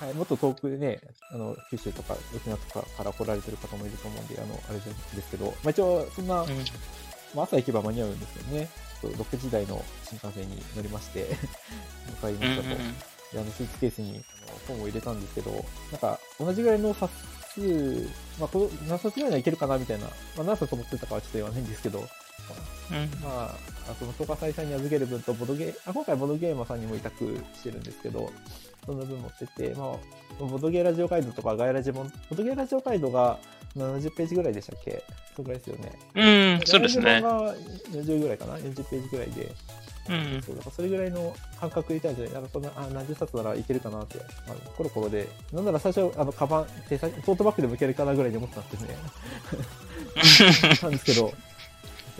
[0.00, 1.00] はい、もっと遠くでね、
[1.32, 6.44] あの九州とか沖縄とかから来られてる方もいると思うんで、あのあれですけど、まあ、一応、そんな、
[7.34, 8.68] まあ、朝行けば間に合うんですよね。
[9.00, 11.26] そう6時台の新幹線に乗りまして、
[12.06, 12.82] 向かいまうんうんしたと。
[13.32, 17.12] であのスーツケースにあの本を入れたんですけど、なんか同じぐらいの冊
[17.58, 22.06] 数、まあ、こ何冊ぐらいならいけるかなみたいな、まあ、何冊持ってたかはちょっと言わないんですけど、うん。
[23.22, 23.54] まあ、
[23.90, 28.30] あその東華祭さんに預ける分とボドゲあ、今回ボドゲーマーさんにも委託してるんですけど、
[28.88, 33.38] その分持ってて、まあ、ボドゲラジオガイドとかガイラジも、ボドゲラジオガイドが
[33.76, 35.02] 70ページぐらいでしたっけ？
[35.36, 35.92] そのぐらいですよね。
[36.14, 37.04] うん、そうですね。
[37.04, 37.54] ガイラジ本が
[38.14, 39.52] 40ぐらいかな ?40 ページぐらいで。
[40.08, 40.42] うん。
[40.42, 42.32] そうだからそれぐらいの感覚入れたんじゃない？
[42.34, 48.96] なんかそんな、あ、何十冊ならいけるかなって、まあ、コロコロで、なんなら最初、あの、カバン、手先トートバッグでもいけるかなぐらいに思ってたんですよね。
[50.82, 51.32] なんですけど、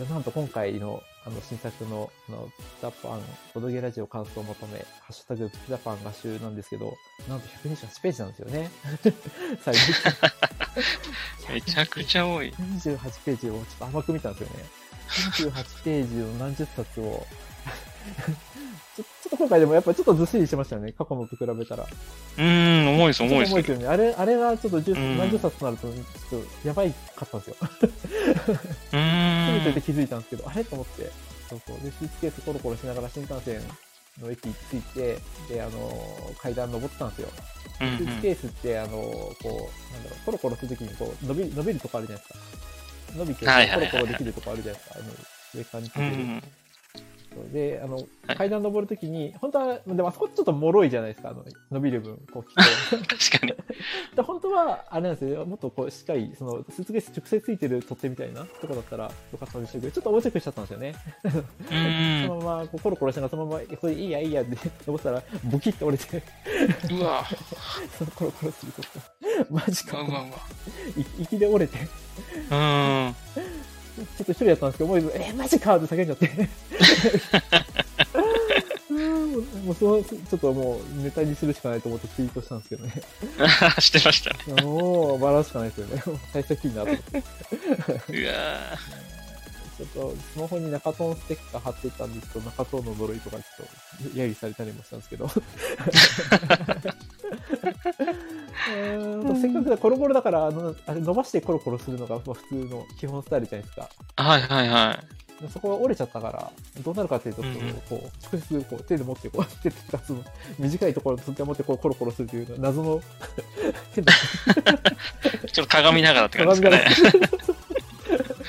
[0.07, 3.21] なんと今回の、あの、新作の、あの、ピザパン、
[3.53, 8.71] ボドゲラジオ感想を求め、ハッシュタグピザパン合集なんですけど、なんと128ページなんですよね。
[9.63, 9.79] 最後。
[11.53, 12.53] めちゃくちゃ多い。
[12.53, 14.65] 28ページをちょっと甘く見たんですよね。
[15.09, 17.25] 28ページの何十冊を
[18.95, 20.91] ちょ、っと今回でもやっぱちょっとずっしりしましたよね。
[20.91, 21.83] 過去のと比べたら。
[21.83, 23.51] うーん、重いです、重いです。
[23.51, 23.87] と重いですよね。
[23.87, 27.55] あれ、あれはちょっと10うん何十冊となると、ちょっとやばいかったんですよ。
[27.59, 29.63] うーん。
[29.65, 30.63] 見てて気づいたんですけど、あれ？
[30.63, 31.11] と思って。
[31.49, 31.77] そうそう。
[31.83, 33.61] で、スーツケースコロコロしながら新幹線
[34.21, 37.29] の駅着いて、で、あの、階段登ってたんですよ。
[37.81, 43.17] うんスーツケースって、あの、こう、なんだろう、コロコロするときに、こう、伸び、伸びるとこあるじゃないですか。
[43.17, 44.99] 伸びて、コロコロできるとこあるじゃないですか。
[44.99, 45.13] あの、
[45.55, 46.58] 上からについてる。
[47.53, 53.15] で、あの、はい階段登るときに、本当は、でもあそこちょっと脆いじゃないですか、あの、伸びる分、こう、きっと。
[53.15, 53.53] 確かに。
[54.15, 60.93] で本当は、あれなんですよ、もっとこう、しっかり、その、スーツケース直接ついてる取っ手みたいなとこだったらよかったんでしょうけど、ちょっと横着しちゃったんですよね。
[62.27, 66.23] そのまま、こう、コロコロしながら、そのまま、これいいや、いいやって登ったら、ボキッと折れて、
[66.93, 67.25] うわ、
[67.97, 68.83] そのコロコロすると、
[69.49, 70.29] マジかうわ、うわ、うわ。
[70.95, 73.15] い息で折れて、うーん。
[73.99, 76.49] ちょっと一人やったんですけど、思いず、え、マジかって叫んじゃって。
[78.89, 79.31] う ん
[79.65, 82.93] もうその、ちょっともうネタにするしかないと思ってツイートしたんですけどね。
[83.79, 84.61] してましたね。
[84.63, 86.03] もう、笑うしかないですよね。
[86.33, 87.23] 最初いいなと思って。
[88.23, 88.33] うわ
[89.79, 93.67] ちょっと、スマホに中トーンステッカー貼ってったんですけど、中トーンの呪いとかちょっ
[94.03, 95.29] と、揶揄されたりもしたんですけど。
[99.39, 103.89] せっかくだコロコロだからあのあれ伸ばしてコロコロするのがまあ普通の基本スタイルじゃないですか。
[104.17, 104.99] はいはいは
[105.39, 105.43] い。
[105.43, 106.51] でそこが折れちゃったから、
[106.83, 107.55] どうなるかっていうと、うんうん
[107.89, 110.23] こう、直接こう手で持って、こう、手でその
[110.57, 112.99] 短いところを手で持ってこうコロコロするという謎の
[113.95, 117.19] ちょっと鏡見ながらって感じですかね。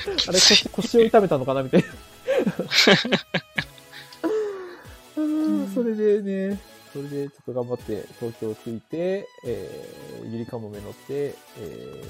[0.27, 1.87] あれ腰、腰を痛めたのかなみたいな。
[5.17, 6.59] うん それでね、
[6.91, 12.03] それでちょっと頑張って東京着いて、えー、ゆりかもめ乗って、え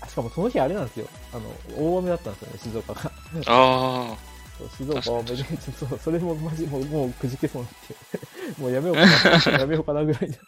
[0.00, 1.08] ー、あしかもその日あれなんですよ。
[1.32, 3.10] あの、大雨だったんですよね、静岡が。
[3.46, 4.16] あ
[4.58, 10.38] そう静岡大雨で、ちょっとそれもマジ、もう、もうくじけそうになって、もうやめようかな、 やめようかなぐらいで。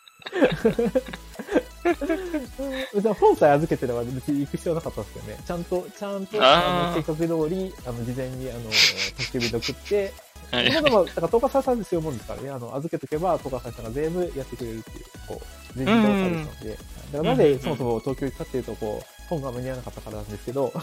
[2.94, 5.38] 別に本さえ預けてれば別に行く必要なかったんですけどね。
[5.47, 8.70] ちゃんと、ちゃんと、あの計画通り、あの、事前に、あの、
[9.18, 10.14] 宅急便で送って、
[10.51, 10.57] あ。
[10.57, 12.51] はいでも、だから、東海さんでそういうもんですからね。
[12.51, 15.47] あの、預けとけば、東海さんが全部やってくれるっていう、こう、
[15.79, 16.70] 全自動サービスなので。
[16.70, 20.73] だから、なんでそもそも東京行ったっていうと、こう、本が間に合わなかったからなんですけど、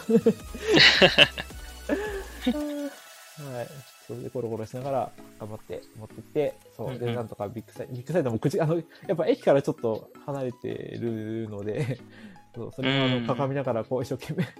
[3.62, 3.91] い。
[4.06, 6.98] それでコロコロしながら頑張って持ってって、そう。
[6.98, 8.82] で、なんとかビッグサイト、ビッグサイトも口、あの、や
[9.14, 10.68] っぱ駅からちょっと離れて
[11.00, 11.98] るので、
[12.54, 14.44] そうそれもあうんの、鏡見ながらこう一生懸命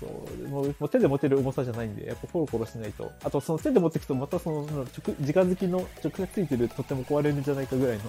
[0.00, 3.12] そうもうもう手で持てる重さじゃないんで、やっぱコロコロしないと。
[3.22, 4.84] あと、その手で持っていくと、またその、直、
[5.20, 8.02] 直付きの直接ついてるとっても壊れるんじゃないかぐらいの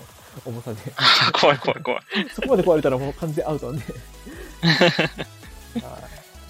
[0.46, 0.80] 重さで、
[1.40, 2.02] 怖い怖い怖い。
[2.34, 3.84] そこまで壊れたらもう完全アウトなんで。
[3.84, 3.96] はい。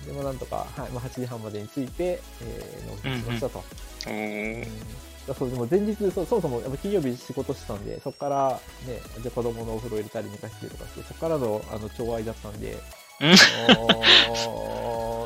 [0.06, 3.64] でもなんとか、はい、まあ、8時半までに着いて、えー、納品しましたと。
[4.08, 4.68] おー
[5.28, 12.78] だそうでも前日そ、そもそもやっぱ金曜日仕事してたんで、そこからね、じゃあ子供のお風呂入れたり寝かしてとかして、そこからのあの調愛だったんで、
[13.22, 13.36] うの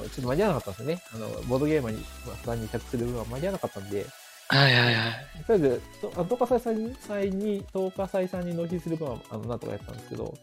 [0.03, 1.01] ー ちょっと間に合わなかったんですよね。
[1.15, 4.05] あの、ボードゲームにまあ普段に着する分は間に合わなかったんで、
[4.49, 5.43] はいはいはい。
[5.45, 10.33] とりあえず、とあの東海祭さんに、祭に、東海祭さんに納品する分は、あの、なんとかやったんですけど、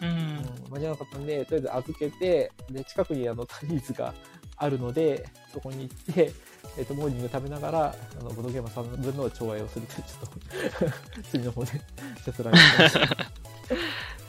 [0.00, 0.04] う。
[0.04, 4.14] うんん、間に合わなかったんで、とりあえず預けて、で、近くにあの、タリーズが
[4.56, 6.32] あるので、そこに行って、
[6.76, 10.90] えっ、と、モーニング食べながら、あの、ボドゲーマーさん分の調愛をするという、ちょっ
[11.22, 11.72] と、次の方で、
[12.16, 13.30] ひたすらやってました。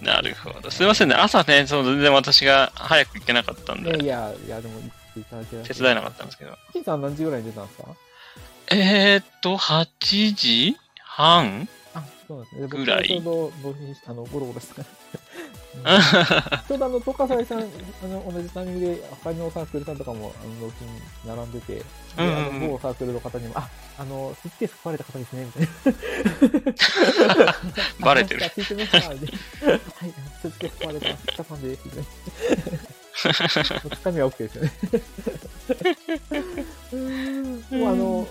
[0.02, 0.72] なるほど。
[0.72, 1.16] すいませんね。
[1.16, 6.58] 朝ね、そう全然私が早く行けなかったんで、ねいや、いや、でも、行っていただけ手伝えなかったんですけど。
[6.74, 7.90] 金さん何時ぐらいに出たんですか？
[8.72, 9.88] えーっと、8
[10.36, 12.68] 時半あ、そうですね。
[12.68, 14.82] ぐらいちょうどゴロゴロしたか
[15.14, 15.19] ら。
[16.68, 17.62] ちょうどあの、東海祭さん、あ
[18.08, 21.84] の、同じタイミングで、他のサークルさんとかも、あの、納品並んでて、で、
[22.18, 25.68] あの、某サークルの方にも、あ、あの、スーツケース壊れた方ですね、みたい
[27.46, 27.56] な。
[28.06, 29.18] バレてるあ聞いてました、はい、
[30.42, 32.80] スーツケース壊れた、北さんです、みたいな。
[33.20, 34.72] つかみは OK ですよね。
[37.72, 38.28] もうあの、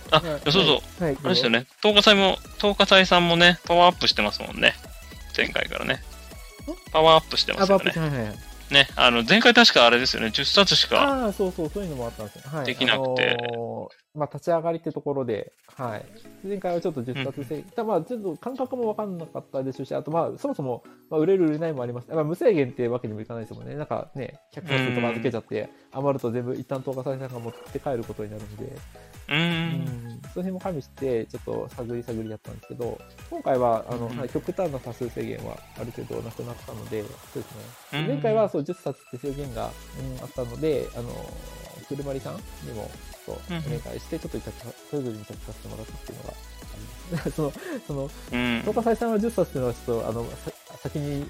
[0.51, 1.05] そうそう。
[1.05, 1.67] はい、あれですよね。
[1.83, 4.75] 東火祭も、東火祭さんもね、パワーアップしてますもんね。
[5.37, 6.03] 前回からね。
[6.93, 7.91] パワーアップしてまあ、すよね。
[7.91, 8.39] はいはいはい。
[8.71, 10.29] ね、あの、前回確かあれですよね。
[10.29, 11.01] 10冊しか。
[11.01, 12.43] ああ、そうそう、そういうのもあったんですよ。
[12.45, 12.67] はい。
[12.67, 16.05] できなくてあのーまあ、立ち上がりってところで、はい。
[16.47, 22.09] 前回はちょっと10冊制、たまあ、ちょっと感覚もわかんなかったでしょうし、あと、まあ、そもそも、まあ、売れる売れないもあります。
[22.11, 23.75] まあ、無制限ってわけにもいかないですもんね。
[23.75, 28.73] なんかね、100冊とか預けちゃって、余ると全部一旦東華祭さんが持って帰ることになるんで、
[29.29, 29.39] うん。
[29.39, 32.99] ん、その辺も加味して、ちょっと探り探りやったんですけど、
[33.31, 37.55] 今回は、あの、うんはい、極端な多数制限はある程度なくなったので、そうです
[37.93, 38.01] ね。
[38.01, 39.71] うん前回はそう10冊って制限が、
[40.17, 41.11] うん、あったので、あの、
[41.89, 42.91] 車りさんにも、
[43.27, 44.39] ちょっとうんお願いして、ちょっと
[44.91, 46.58] それぞれに委託させてもらったっていうのが。
[47.35, 47.53] その、
[47.87, 48.61] その、うん。
[48.67, 51.27] 東海さんは10冊っていうのはちょっと、あの、さ先に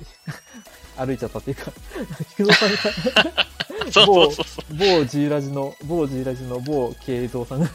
[0.97, 1.73] 歩いちゃったっていうか、
[2.37, 2.77] 菊蔵さんが、
[3.93, 4.77] そうそうそうそう。
[4.77, 7.71] 某 G ラジの、某 G ラジの某慶三さんが、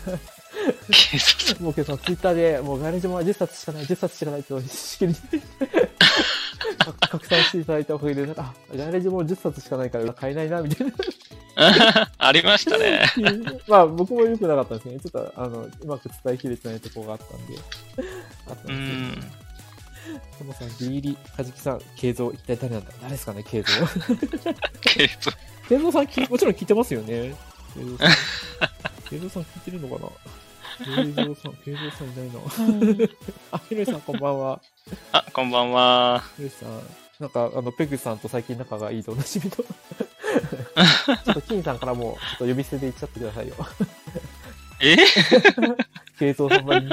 [1.59, 5.15] もうけど、ツイッターで、もうガレージも10冊しかない、10冊しかないってしきり
[7.09, 10.93] 拡散していただいたおかげで、なんか、あガレージも10冊しかないから買えないな、みたいな。
[12.17, 13.05] ありましたね。
[13.67, 14.99] まあ、僕も良くなかったんですね。
[14.99, 17.57] ちょっと、あの、うまく伝えきれてないところがあったんで。
[18.49, 19.11] あったんうですん。
[19.15, 19.43] けど。
[20.39, 22.91] ともさん、ギリギリ、かじきさん、慶三、一体誰なんだ？
[23.01, 23.87] 誰ですかね、慶三。
[24.81, 25.37] 警察。
[25.69, 27.35] 慶三さんき、もちろん聞いてますよね。
[27.75, 28.09] 慶三さん。
[29.09, 30.09] 慶三さん聞いてるのかな？
[30.79, 32.39] 慶三さん、慶三さんいないな。
[33.51, 34.61] あ、ひろしさんこんばんは。
[35.11, 36.23] あ、こんばんは。
[36.37, 36.81] ひろしさん、
[37.19, 39.51] なんか、あの、ペグさんと最近仲がいいとおなじみの。
[39.51, 39.63] ちょ
[41.31, 43.55] っと、金さんからも、ちょっと呼び捨てで言っちゃってくださいよ。
[44.81, 44.97] え？
[46.19, 46.91] 慶三さんばりに。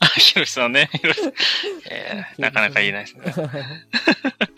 [0.00, 0.90] あ、ひろしさんね。
[0.92, 1.32] ひろしさん。
[1.90, 3.50] えー、なかなか言えないですね。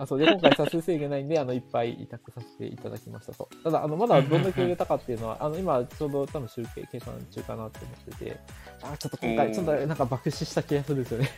[0.00, 3.50] あ、そうで、今回差数制限ないんで、あの、いっぱい委託させていただきましたと。
[3.62, 8.40] ただ、あの、まだどんだけ売れたかっていうのは、あの、今、ちょうど多分集計、計算中かなって思ってて、
[8.80, 11.30] あ、ちょっと今回、ちょっとなんか爆死した気がするんですよね。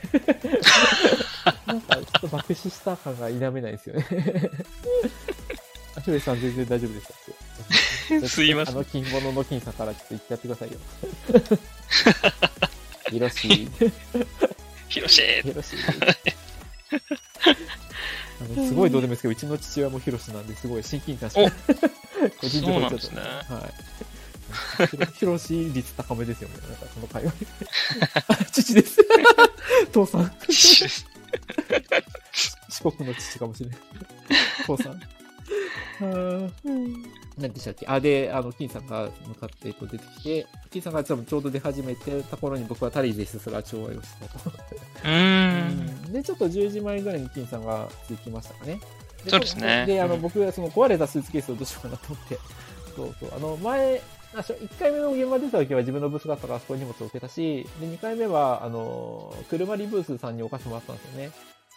[1.67, 4.07] なんか、ちょっと爆死した感が否めないですよね。
[5.97, 8.29] あ、ひろしさん全然大丈夫でしたって。
[8.29, 10.79] すいませんあの、金物の金さんからちょっと言ってやってくださいよ。
[13.11, 13.69] ひろし、
[14.89, 15.77] ひろしヒロシ。
[18.43, 21.53] あのすごいどうでもいいですけど、うちの父親もヒロシなんで、すごい親近感しおか
[22.41, 23.73] 個人そうなんですねはい。
[25.15, 27.33] ヒロシ率高めですよね、 なんかその会話。
[28.29, 28.99] あ 父です。
[29.93, 30.33] 父さん。
[30.49, 31.05] 四
[32.91, 33.79] 国の父かもしれない。
[34.67, 35.01] 父さん。
[37.39, 37.87] 何でしたっけ？
[37.89, 44.51] あ、で、あの、金さんが向かって、えっと、出てきて、金さんが多分ちょうど出始めてた頃に僕はタリーでひたすら調和をしたと。
[44.51, 45.65] うー
[46.09, 46.13] ん。
[46.13, 48.81] で、ちょっと10時前ぐらいに金さんが着きましたかね。
[49.29, 52.39] そうですねで、あの、うん僕はその壊れたスーツケースをどうしようかなと思って、
[52.97, 54.03] そうそう、あの、前、
[54.35, 61.31] あ1回目の現場出た時は自分のブースがあったからそこに荷物を置けたし、で、2回目は、あの、車リブースさんに置かせてもらったんですよね。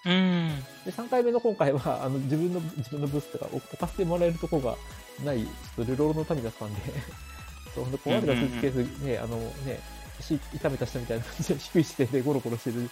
[0.06, 0.60] うーん。
[0.86, 4.76] で、3回目の今回は、 あの、自分の、自分のブースとか置置かせてもらえるとこが
[5.24, 6.82] ない、ちょっとルローの民だったんで、
[7.76, 9.80] そう、壊れたスーツケースね、あのね、
[10.20, 12.90] 腰痛めた人みたいな感じで低い姿勢でゴロゴロしてる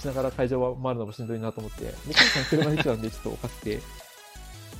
[0.00, 3.82] しながら会場は回るのもしんどいなと思って、で、ケンさん車で来たんで、 ちょっと置かせて、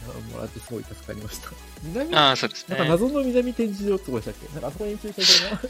[0.09, 1.51] あもらってすごい助かりました。
[1.83, 2.77] 南、ああ、そうですね。
[2.77, 4.53] なんか謎の南展示場ってとこでしたっけ？
[4.55, 5.63] なんかあそこに駐車場が。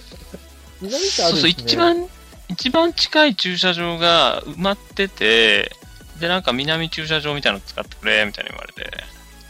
[0.81, 1.51] 南ってあそうそう、るんですね。
[1.51, 2.09] 一番、
[2.49, 5.73] 一番近い駐車場が埋まってて、
[6.21, 8.91] で、なんか南駐車場みたいなの使ってくれ、みたいに言われて。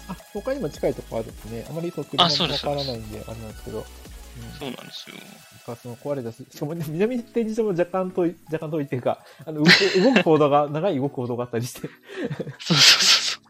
[0.08, 1.66] あ、他にも近いとこあるんですね。
[1.68, 3.78] あまりそう車あそうもわからないんで、あれなんですけど。
[3.78, 3.84] うん
[4.58, 5.16] そうなんですよ。
[5.66, 9.70] なんかその壊れたし、しかもね、南展示場も若干遠い、若干遠いっていうか、あの、動く、
[10.02, 11.90] 動く行動が、長い動く行動があったりして、そう
[12.58, 13.42] そうそう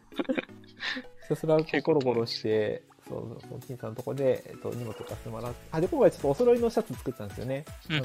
[1.22, 7.64] ひたすらこうゴロゴロして、そうそうそう、金さんのとこで、えっと、荷物貸してもらって、あ、で、今回ちょっとお揃いのシャツ作ったんですよね。
[7.88, 8.01] そう。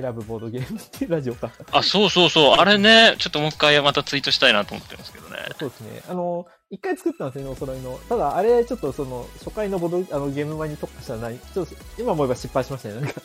[0.00, 0.22] うんうんうんうん。
[0.22, 1.50] I love ボードゲームっていうラジオか。
[1.72, 2.56] あ、そうそうそう。
[2.56, 5.38] あれね、ちょっともう一回またツイートしたいなと思ってるんですけどね。
[5.58, 6.02] そうですね。
[6.08, 7.98] あの、一回作ったんですよね、お揃いの。
[8.08, 13.20] ただ、あれ、ちょっとその、初回のボード、あの、ゲーム前に特化したらない、ちょっと、今思えば失敗しましたね、なんか。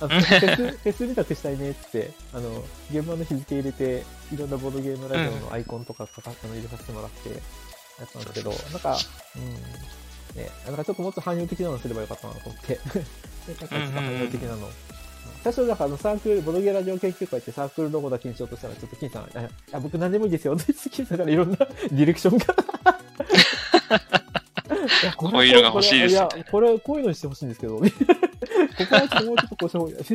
[0.00, 7.36] あの、フェス、フェス見たくしたいねってあの、ゲームの日付入れて、いろんなボードゲームラジオのアイコンとかかかあの入れさせてもらって、や
[8.04, 8.96] ったんですけど、なんか、
[9.36, 12.74] うん、ね、なんかちょっともっと汎用的なのすればよかったなと思って。
[12.74, 12.80] で
[13.60, 14.70] なんかちょっと汎用的なの。
[15.44, 20.56] 最初、なんかあのサークル、ボドゲラジオ研究会ってサークルロゴだけにしようとしたら、ちょっと金さん、ああ僕何でもいいですよ。
[20.56, 22.44] で、金さんからいろんなディレクションが。
[25.02, 27.76] いやこ こういうのが欲しいですいや、これ、こういうのにしてほしいんですけど。
[27.78, 27.84] こ
[28.88, 29.96] こはちょっともうちょっとこうした方がいい。
[29.96, 30.14] へー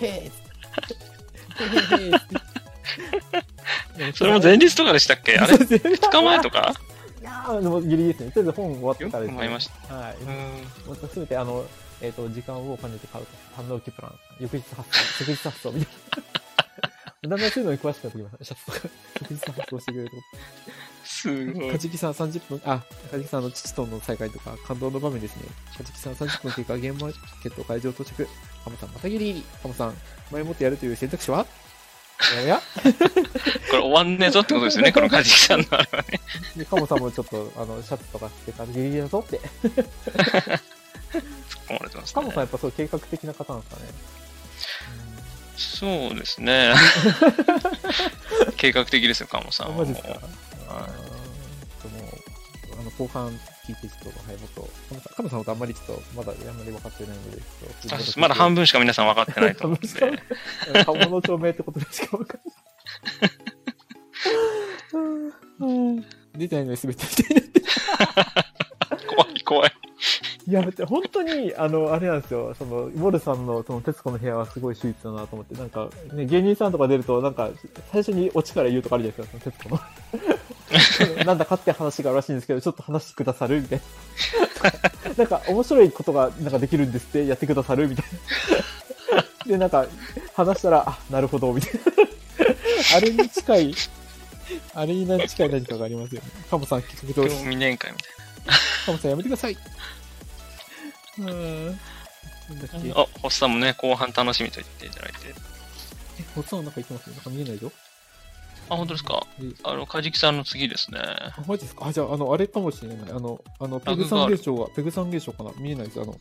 [0.00, 2.16] へーへー
[3.98, 5.38] へーそれも前日とかでしたっけ？
[5.38, 5.56] あれ？
[5.56, 6.74] そうですね ?2 日前とか？
[7.20, 8.30] いやーでもギリギリですね。
[8.32, 9.34] とりあえず本終わったよくらですね。
[9.34, 9.94] 思いました。
[9.94, 10.16] はい。
[10.20, 10.90] うん。
[10.90, 11.64] またすべてあの、
[12.00, 13.32] えっ、と、時間を兼ねて買うと。
[13.54, 14.14] 反応機プラン。
[14.40, 15.24] 翌日発送。
[15.24, 15.94] 即日発送みたい
[17.22, 17.28] な。
[17.28, 18.44] だんだんそういうのに詳しくなってきました。
[18.44, 18.78] シャツとか。
[19.18, 20.16] 即日発送してくれると。
[21.04, 21.78] すごいカ。
[21.78, 25.42] ジキさん30分、あ、カジキさんの父との再会とか感動の場面ですね。
[25.76, 28.28] カジキさん30分経過、ゲームマーケット会場到着。
[28.64, 29.44] カモさん、またぎり。
[29.62, 29.94] カモさん、
[30.30, 31.46] 前もってやるという選択肢は？
[32.42, 32.60] おや？
[33.70, 36.20] これ終わんねえぞってことですよね、 このカジキさんのあれはね。
[36.56, 39.40] で、カモさんもちょっと、あの、シャツとか着てからギリギリだぞって。
[41.12, 41.22] 突っ
[41.68, 42.40] 込まれてますねカモさん。
[42.40, 43.88] やっぱそう計画的な方なんですかね。
[45.56, 46.74] そうですね。
[48.56, 49.82] 計画的ですよ、カモさうん、んは。
[49.84, 50.10] あマジですか？
[50.10, 50.26] はも
[52.76, 53.28] う、あの、後半
[53.66, 59.80] 聞いて、ちょっと、はい、もっと、カモさん、カモさんはあんまりちょっと、まだ、あんまり分かってないので、ちょっとあまだ半分分しか皆さん分かってないと思うん
[60.74, 60.84] で。
[60.84, 62.16] 顔の証明ってことでしか？
[62.18, 62.40] 分かん
[65.96, 66.06] ない。
[66.36, 68.65] 出てないのに滑ってみたいな。
[69.06, 69.72] 怖い怖い。
[70.48, 77.50] いや、本当に、あの、あれなんですよ、その、ウォルさんの、その、徹子の部屋はすごい秀逸だなと思って、なんか、ね、芸人さんとか出ると、なんか、
[77.90, 81.24] 最初にオチから言うとかあるじゃないですか、その徹子の。
[81.24, 83.80] なんだかって話があるらしいんですけど、ちょっと話してくださるみたい
[85.08, 85.12] な。
[85.16, 88.04] なんか、面白いことが、なんかできるんですって、やってくださるみたい
[89.14, 89.24] な。
[89.46, 89.86] で、なんか、
[90.34, 91.80] 話したら、あ、なるほど、みたいな。
[92.96, 93.74] あれに近い、
[94.74, 96.28] あれに近い何かがありますよね。
[96.50, 98.15] カモさん、企画どうし興味年会みた
[98.86, 99.52] カモさんやめてください。
[101.18, 101.78] うーん。
[102.94, 105.34] あ、星さんもね、後半楽しみと言っていただいて。
[106.20, 107.10] え、ホんなんか言ってます？
[107.10, 107.72] なんか見えないぞ。
[108.70, 109.26] あ、本当ですか？
[109.42, 111.00] えあの、カジキさんの次ですね。
[111.00, 111.86] あ、マジですか？
[111.88, 113.10] あ、じゃあ、あの、あれかもしれない。
[113.10, 115.50] あの、あの、ペグさん現象が、ペグさん現象かな？
[115.58, 116.00] 見えないです。
[116.00, 116.16] あの、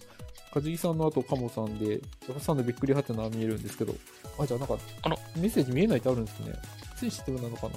[0.51, 3.93] カジキさんの後、カモさんで、ヤバさんのびっくりはてな見えるんですけど、
[4.39, 6.53] あ、じゃあなんか、あらメッセージ見えないってあるんですね。
[6.95, 7.73] センシティブなのかな？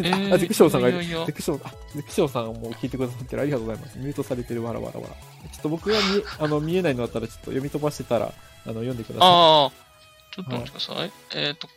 [0.00, 1.02] えー あ、ゼクションさんがいる。
[1.02, 3.42] いやゼクション、あ、ゼクションさんも聞いてくださってる。
[3.42, 3.98] ありがとうございます。
[3.98, 4.62] ミュートされてる。
[4.62, 5.14] わらわらわら。
[5.50, 8.28] ちょっと僕が見え、 あの、見えないのあったら、ちょっと読み飛ばしてたら、あ
[8.68, 9.28] の、読んでください。
[9.28, 9.70] ああ、
[10.34, 11.12] ちょっと待ってください。
[11.34, 11.68] えっ、と、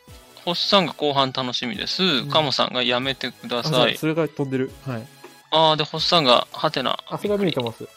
[0.46, 2.22] 星さんが後半楽しみです。
[2.24, 3.98] んカモさんがやめてくだあさい。
[3.98, 4.72] それが飛んでる。
[4.86, 5.08] はい。
[5.52, 6.98] ああ、で、星さんがハテナ。
[7.10, 7.88] あ、それが見えてます。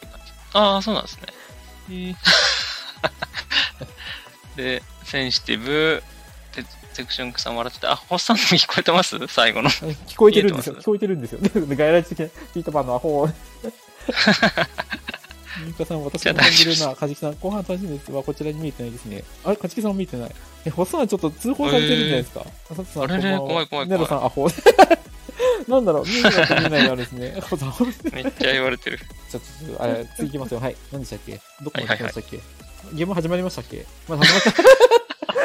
[0.53, 1.23] ああ、そうなんですね。
[1.90, 2.14] えー
[4.57, 6.03] で、センシティブ、で
[7.00, 9.16] セクションさん笑ってて、あ、星さんの聞こえてます？
[9.28, 9.68] 最後の。
[9.70, 10.74] はい聞こえてるんですよ。
[10.76, 11.38] 聞こえてるんですよ。
[11.40, 13.28] で 外来的なピーターパンのアホ。
[15.66, 16.94] ミカさん、私も感じるな。
[16.94, 19.24] カジキさん、後半楽しみですはこちらに見えてないですね。
[19.44, 20.30] あれ、カジキさんも見えてない。
[20.64, 22.46] え、ホッサンちょっと通報されてるんじゃないですか？
[22.70, 24.48] あさつさん、あれれこんばんは怖い怖いネロさん、アホ。
[25.68, 27.34] なんだろう、見えないと見えないがあるんですね。
[28.12, 29.00] めっちゃ言われてる。
[29.34, 29.40] ょっ
[29.76, 30.61] と、あれ、次行きますよ。
[30.61, 30.76] はい。
[30.92, 31.40] 何でしたっけ？
[31.62, 32.40] どこまで来ましたっけ、
[32.94, 33.84] ゲーム始まりましたっけ？
[34.09, 34.62] まだ始まって、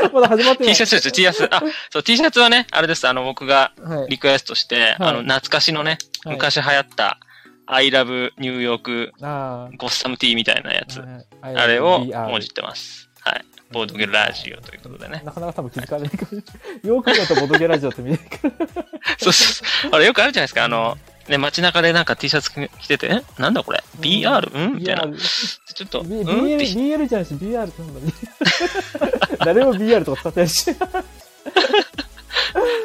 [0.14, 0.74] まだ始まってない。
[0.74, 1.48] T シャツですよ、T シャツ。
[1.52, 3.08] あ、そう、T シャツはね、あれです。
[3.08, 4.10] あの、僕がはい。
[4.10, 7.20] リクエストして、あの、懐かしのね、はい昔流行った、
[7.68, 11.00] I love ニューヨークあゴッサムティーみたいなやつ。
[11.00, 13.10] ーあれを文字ってます。
[13.22, 13.46] はい。
[13.72, 15.22] ボードゲラジオということでね。
[15.26, 16.44] なかなか多分気づかれないかもしれな
[16.84, 16.88] い。
[16.88, 18.52] よく見るとボドゲラジオって見えるから。
[19.18, 19.92] そうそうそう。
[19.94, 20.64] あれよくあるじゃないですか。
[20.64, 20.98] あの、
[21.28, 23.42] ね、街中でなんか T シャツ着てて、え？
[23.42, 24.70] なんだこれ ?BR?
[24.70, 25.04] んみたいな。
[25.04, 28.02] ちょっと、うん？B- っ BL, て BL じゃんし、BR ってなんだ
[29.46, 30.66] 誰も BR とか使ってないし。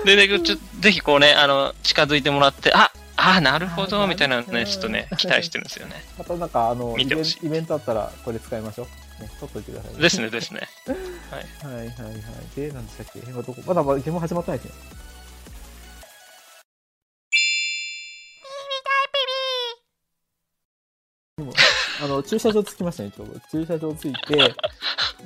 [0.05, 6.03] で、ね、ちょぜひこうね、あの、近づいてもらって、あ、あ、なるほど、みたいなのね、ちょっとね、期待してるんですよね。
[6.17, 9.23] またなんか、あの、イベン見てほしいイベントあったら、これ使いましょう。
[9.23, 10.61] ね、取っといてください、ですね、ですね。
[11.31, 11.91] はいはいはい。
[12.57, 13.19] で、何でしたっけ？
[13.31, 13.63] 今どこ？
[13.67, 14.75] まだまだゲーム始まってないですね。
[22.21, 23.41] の、駐車場着きましたね、ちょうど。
[23.51, 24.55] 駐車場着いて、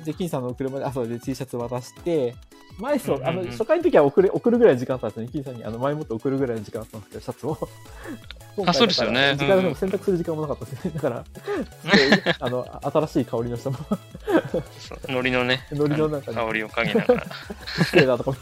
[0.03, 2.35] で、金さんの車で、あ、そうで T シャツ渡して、
[2.77, 5.27] 前そう、あの、初回の時は送る、送るぐらいの時間あったんですね。
[5.31, 7.57] 金さんに、あの、前もって送るぐらいの時間あったんですけど、シャツを。
[8.57, 10.91] 今回そうですよね時間うんうんを選択する時間もなかったですね。
[10.95, 11.23] だから、
[12.39, 13.97] あの、新しい香りのしたまま、
[14.79, 17.25] そう海苔のね、海苔の中に香りを嗅ぎながら。
[18.05, 18.37] だとか。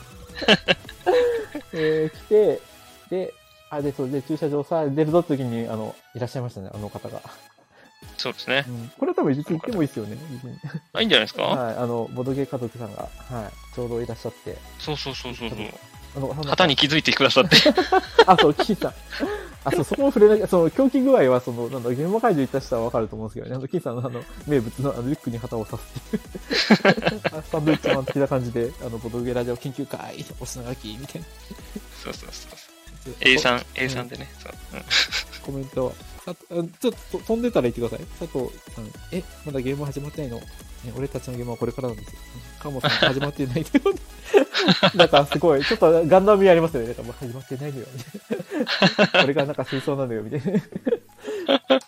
[1.74, 2.62] えー、来て、
[3.10, 3.34] で、
[3.70, 7.22] あ、で、そう、で、駐車場さ、出るぞって時に、あの、いらっしゃいましたね、あの方が。
[8.18, 8.72] そうですねう。
[8.72, 10.58] ん、これは多分実に行ってもいいですよね、別に。
[10.94, 11.44] あ、いいんじゃないですか？
[11.44, 15.60] はい、あの、ボドゲ家族さんが、はい、ちょうどいらっしゃって、そうそうそうそうそう。
[16.16, 17.58] あの、旗に気づいてくださって。
[18.28, 18.94] あ、そう、キーさん。
[19.66, 31.28] あ、そう、そこも触れなきゃ、その、狂気具合は、その、なんだ、現場会場行った人はわかると思うんですけどね、あの、キーさんのあの、名物の、あの、リュックに旗を刺すって サンドイッチマン的な感じで、あの、ボドゲラジオ研究会、お品書き、みたいな。
[32.04, 32.58] そうそうそう
[33.06, 33.16] そう。
[33.22, 34.30] A さん、A さんでね。
[34.40, 34.84] そううん
[35.42, 35.96] コメント。
[36.26, 38.06] あとちょっと飛んでたら言ってください。
[38.20, 40.46] 佐藤さん、え、まだゲーム始まってないの、ね、
[40.98, 42.20] 俺たちのゲームはこれからなんですよ。
[42.60, 43.98] カモさん始まってないのよ。
[44.96, 46.88] なんかすごい、ちょっとガンダム味ありますよね。
[46.88, 47.86] なんかもう始まってないのよ。
[49.22, 50.62] これがなんか水槽なのよ、みたいな。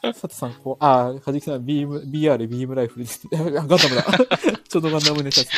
[0.01, 3.21] 佐藤さん、こう、あー、カジキさん、ビーム、BR、ビームライフルです。
[3.31, 3.77] ガンダムだ。
[4.67, 5.51] ちょうどガンダムネタです。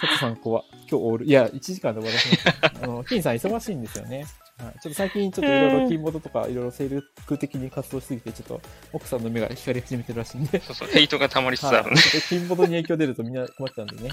[0.00, 2.84] 佐藤さん、こうは、今日オール、いや、1時間で終わらせます。
[2.84, 4.26] あの、金さん忙しいんですよね。
[4.64, 8.60] はい、ちょっと最近ちょっといろいろキーボードとかいろいろ精力的に活動しすぎて、ちょっと
[8.92, 10.88] 奥さんの目が光り始めてるらしいんで、そうそう。
[10.88, 11.96] ヘイトが溜まりつつあはい、るね。
[12.28, 14.10] キーボードに影響出るとみんな困っちゃうんでね。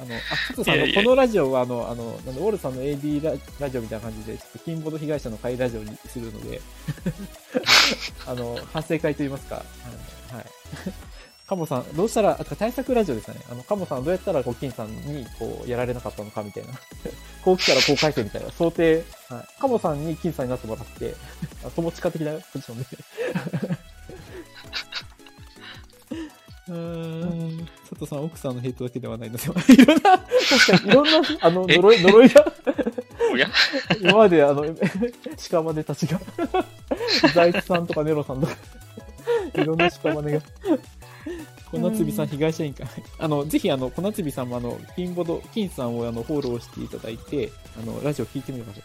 [0.00, 6.60] あの、あ、加藤さん、あのこのラジオは、あの、あの、なんだウォルさんの AD ララジオみたいな感じで、ちょっとキーボード被害者の会ラジオにするので、
[8.26, 10.44] あの、反省会といいますか、はい。
[11.48, 13.40] カモさん、どうしたら、あ、対策ラジオですかね。
[13.50, 16.74] あの、カモさん、どうやったら、こう、金さんに、こう、やられなかったのか、みたいな。
[17.42, 19.60] こう来たらこう返せみたいな想定、はい。
[19.60, 21.14] カモさんに金さんになってもらって、
[21.64, 22.86] あ友近的なポジションで。
[26.68, 27.68] うーん。
[27.88, 32.52] 佐藤さん、奥さんのヘイトだけではないので、いろんな、確かにいろんな、あの、え 呪い、呪いが、
[33.32, 33.48] おや？
[34.02, 34.66] 今まであの、
[35.50, 36.20] 屍たちが、
[37.34, 38.52] 財津さんとかネロさんとか、
[39.54, 40.42] いろんな屍が。
[41.70, 42.86] 小夏美さん、被害者委員会。
[43.18, 48.82] あの、ぜひ、あの、小夏美さんも、あの、金ボド、金さんを、あの、フォローしていただいて、あの、ラジオ聞いてみましょ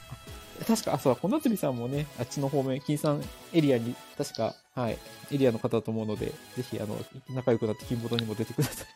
[0.61, 0.65] う。
[0.65, 3.23] 確か、あ、そう、小夏美さんもね、あっちの方面、金さん
[3.53, 4.97] エリアに、確か、はい、
[5.31, 6.97] エリアの方だと思うので、ぜひ、あの、
[7.29, 8.87] 仲良くなって金ボドにも出てください。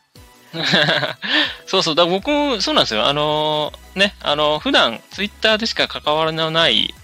[1.66, 1.94] そうそう。
[1.94, 3.06] だ僕もそうなんですよ。
[3.06, 6.94] あのーね、あの、普段ツイッターでしか関わらない、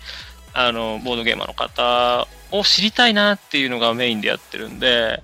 [0.55, 5.23] あの、ボードゲーマーの方を知りたいなっていうのがメインでやってるんで、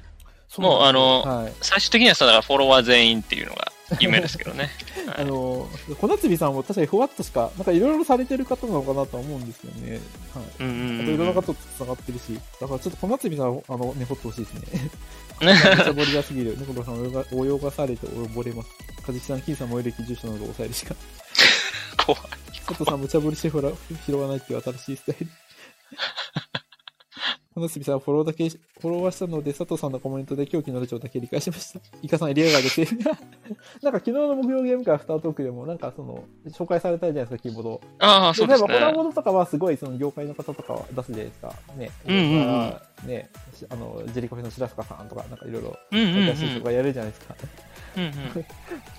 [0.59, 1.53] もうあのはい。
[1.61, 4.71] 最終的にはさ、だからフォロワー全員っていうのが 夢ですけどね。
[5.17, 5.69] あの、
[6.01, 10.01] 小夏美さんも確かにふわっとしか、なんかいろいろされてる方なのかなとは思うんですよね。
[10.35, 10.45] はい。
[10.61, 11.35] うんうんあといろんなうん。
[11.35, 14.91] 方と繋がってるし、だからちょっと小夏美さん、あの、ね、掘ってほしいですね。
[15.41, 16.57] めっちゃボリがすぎる。
[16.59, 18.69] 猫子さん泳が、泳がされて溺れます。
[19.05, 20.95] かじきさん、金さん、萌え歴住所などを抑えるしか。
[22.05, 22.23] 怖い。
[22.67, 23.71] 佐藤さん、無茶ぶりしてほら、
[24.07, 25.27] 拾わないっていう新しいスタイル。
[27.55, 28.49] 小夏美さん、フォローだけ、
[28.81, 31.81] フォローはしたので、佐藤さんのコメントで狂気のラジオだけ理解しました。
[32.03, 32.97] イカさん、エリアガーでセーフ。
[33.83, 37.81] なんか昨日の木曜ゲーム会アフタートークでも、なんかその、紹介されたじゃないですか、キーボード。
[37.99, 38.97] ああ、そうです例えば、ホラーね。
[38.97, 41.55] モードとかはすごい、その業界の方とかは出すじゃないですか。
[41.77, 41.91] ね。
[42.07, 42.75] うんうんうん
[43.07, 45.79] ね、しあの、ジェリコフェの白塚さんとか、なんかいろいろ。
[45.91, 47.35] 新しい人がやるじゃないですか。
[47.97, 48.13] うんうん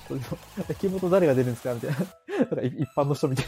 [0.07, 1.97] それのキーボード誰が出るんですかみたいな。
[1.97, 2.05] なん
[2.47, 3.45] か一般の人みたい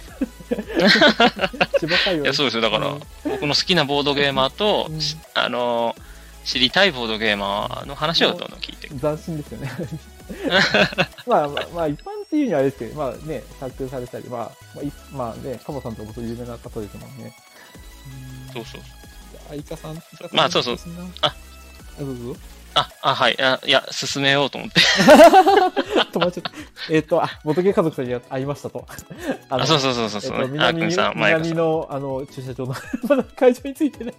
[2.08, 2.14] な。
[2.14, 2.62] いや、そうですよ。
[2.62, 5.00] だからうん、僕の好きなボードゲーマーとうん、
[5.34, 5.96] あの、
[6.46, 8.88] 知りたいボードゲーマーの話をどんどん聞いて。
[8.90, 9.72] 斬新ですよね。
[11.28, 17.34] まあ、まあ、まあ、一般っていうにはあれですけど、まあね、作曲されたり、まあ、まあ、いまあね、カモさんとかも有名な方ですもんね。
[18.54, 18.82] そうそう。
[19.52, 20.78] あ、イカさん、イカさんまあそうそう
[21.22, 21.36] あ、あ
[22.00, 22.36] あ、どうぞ。
[22.76, 23.42] あ、あ、はい。
[23.42, 24.80] あいや、進めようと思って。
[26.12, 26.52] 止まっちゃった。
[26.90, 28.86] えっ、と、あ、元家家族さんに会いましたと。
[29.50, 30.42] ああ、そうそうそうそうそう。
[30.42, 31.14] えー南にくんさん。
[31.16, 32.76] 南の、あの、駐車場の、
[33.08, 34.14] まだ会場についてない。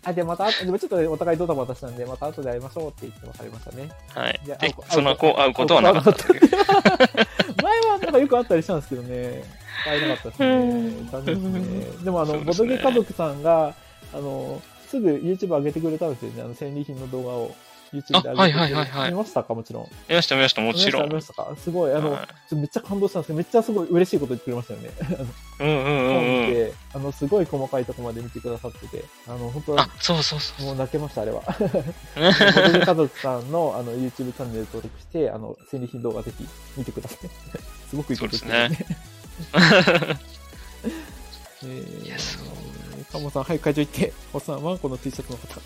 [0.04, 3.90] あ、で、また、でもちょっとねお互いドタバタしたんで、また後で会いましょうって言って別れましたね。
[4.14, 4.40] はい。
[4.44, 6.24] じゃあで会う、その子、会うことはなかった。
[7.62, 9.44] 前はなんかよくあったりしたんですけどね、
[9.84, 11.08] 会えなかったですね。
[11.10, 12.04] 残念ですね。
[12.04, 13.74] でもあの、ボドそうですねゲ家族さんが、
[14.14, 17.54] あの、すぐ YouTube 上げてくれたんですよね、あの、戦利品の動画を。
[17.92, 19.54] YouTube であはいはいはいはい見ましたか？
[19.54, 19.88] もちろん。
[20.08, 21.08] 見ました見ました、もちろん。
[21.08, 21.54] 見ましたか？
[21.56, 24.90] すごい、あの、はいめっちゃ感動したんですけど、めっちゃすごい嬉しいこと言ってくれましたよね。
[25.60, 26.52] うんうんうんうん。
[26.52, 30.66] て、あの、すごい細かいところまで見てくださってて、あの、本当あ、そうそうそう。
[30.66, 31.42] もう泣けました、あれは。
[32.16, 37.18] 家族さんのあの YouTube チャンネル登録して、あの、戦利品動画ぜひ見てください。
[37.90, 38.86] すごくいいこと言ってるね。
[41.62, 42.46] えーいやそう
[43.12, 45.60] カモさん、はい、会場行って、おっさん、ワンコの T シャツの方。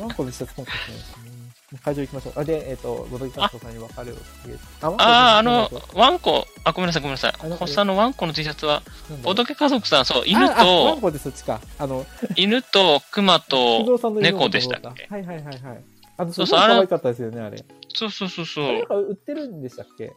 [0.00, 1.36] ワンコの T シャツ今回ですね。
[1.82, 2.32] 会場行きましょう。
[2.36, 4.58] あ、で、えっ、と、ボドゲ家族さんに別れを告。
[4.82, 7.32] あ、ああ、あのワンコ、あ、ごめんなさい、ごめんなさい。
[7.32, 8.82] ホッサンのワンコの T シャツは、
[9.22, 11.60] ボドゲ家族さん、そう、犬ああワンと、コでそっちか。
[11.78, 15.06] あの、犬と熊不と猫でしたっけ？
[15.10, 15.84] はいはいはいはい。
[16.18, 17.62] あの、そうそう可愛かったですよね、あれ。
[17.94, 18.86] そうそうそうそあれなんう。
[18.86, 20.12] か売ってるんでしたっけ？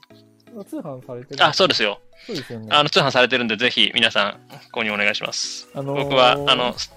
[0.67, 1.99] 通販されてるあ、そうですよ。
[2.27, 2.67] そうですよね。
[2.71, 4.39] あの、通販されてるんで、ぜひ皆さん、
[4.71, 5.67] 購入お願いします。
[5.73, 6.91] あのー僕は、あの、ス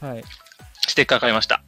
[0.00, 0.22] はい。
[0.88, 1.62] ステッカー買いました。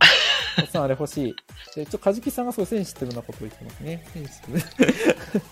[0.59, 1.37] おっさんあれ欲しい。
[1.77, 4.05] で、ちょ、カジキさんがすごいセンシティブなことを言ってますね。
[4.12, 5.43] センシティ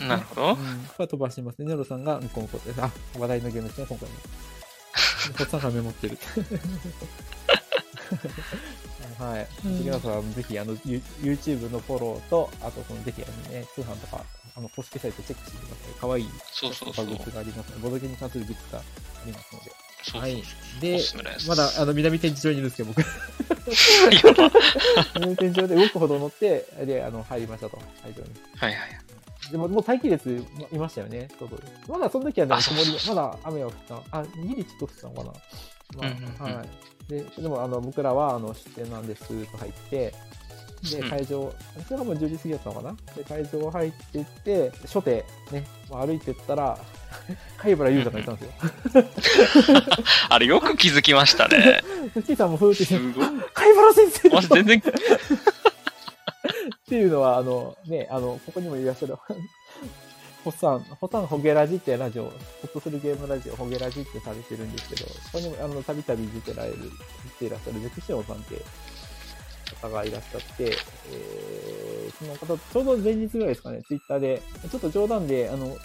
[0.00, 0.06] ブ。
[0.06, 0.52] なるほどう。
[0.52, 0.56] ん。
[0.56, 0.62] こ
[0.98, 1.68] れは飛ばしますね。
[1.68, 2.82] ネロさんが、うんこんこです。
[2.82, 4.14] あ、話題のゲームですね、今回も。
[5.40, 6.18] おっさんがメモってる。
[9.18, 9.46] はい。
[9.62, 14.24] 杉浦さん、ぜひ、あの、ユ YouTube のフォローと、あと、その、ぜひ、あのね、通販とか、
[14.56, 16.00] あの、公式サイトチェックしてください。
[16.00, 18.82] かわいい、そうそうそうグッズがありますボドゲに関するグッズがあ
[19.26, 19.91] りますので。
[20.10, 20.42] はい。
[20.80, 20.98] で。
[21.46, 23.02] まだ、あの、南天地上にいるんですけど、僕。
[25.14, 28.30] 南天地上で動くほど乗って、で、あの、入りましたと、会場に。
[28.56, 29.02] はいはい。
[29.50, 31.62] でも、もう待機列いましたよね、外で。
[31.88, 33.74] まだその時はね、曇りまだ雨は降っ
[34.10, 34.18] た。
[34.18, 35.32] あ、ギリちょっと降ってたのかな。
[36.38, 36.68] まあはい。
[37.08, 40.14] で、でも、あの、僕らは、あの、出店なんですと入って、
[40.90, 41.54] で、うん会場、
[41.86, 42.96] それがもう10時過ぎだったのかな？
[43.14, 46.78] で、会場入っていって、初手、ね、まあ歩いてったら、
[47.56, 48.44] 貝原優太がいたんです
[48.96, 49.04] よ。
[50.28, 51.82] あれ、よく気づきましたね。
[52.26, 52.86] キーさんもふーって。
[53.54, 54.82] 貝原先生まず全然、っ
[56.88, 59.16] ていうのは、あの、ね、あの、ここにもいらっしゃる、
[60.44, 62.30] ホッサン、ホッサンホゲラジってラジオ、ホ
[62.64, 68.56] ッとするゲームラジオ、ホゲラジってされてるんですけど、ここにも、あの、たびたび出てられる、出ていらっしゃるゼクシオンさんって
[69.82, 75.76] 方がいらっしゃって、えー、その方、ちょうど前日ぐらいですかね、ツイッターで、ちょっと冗談で、あの、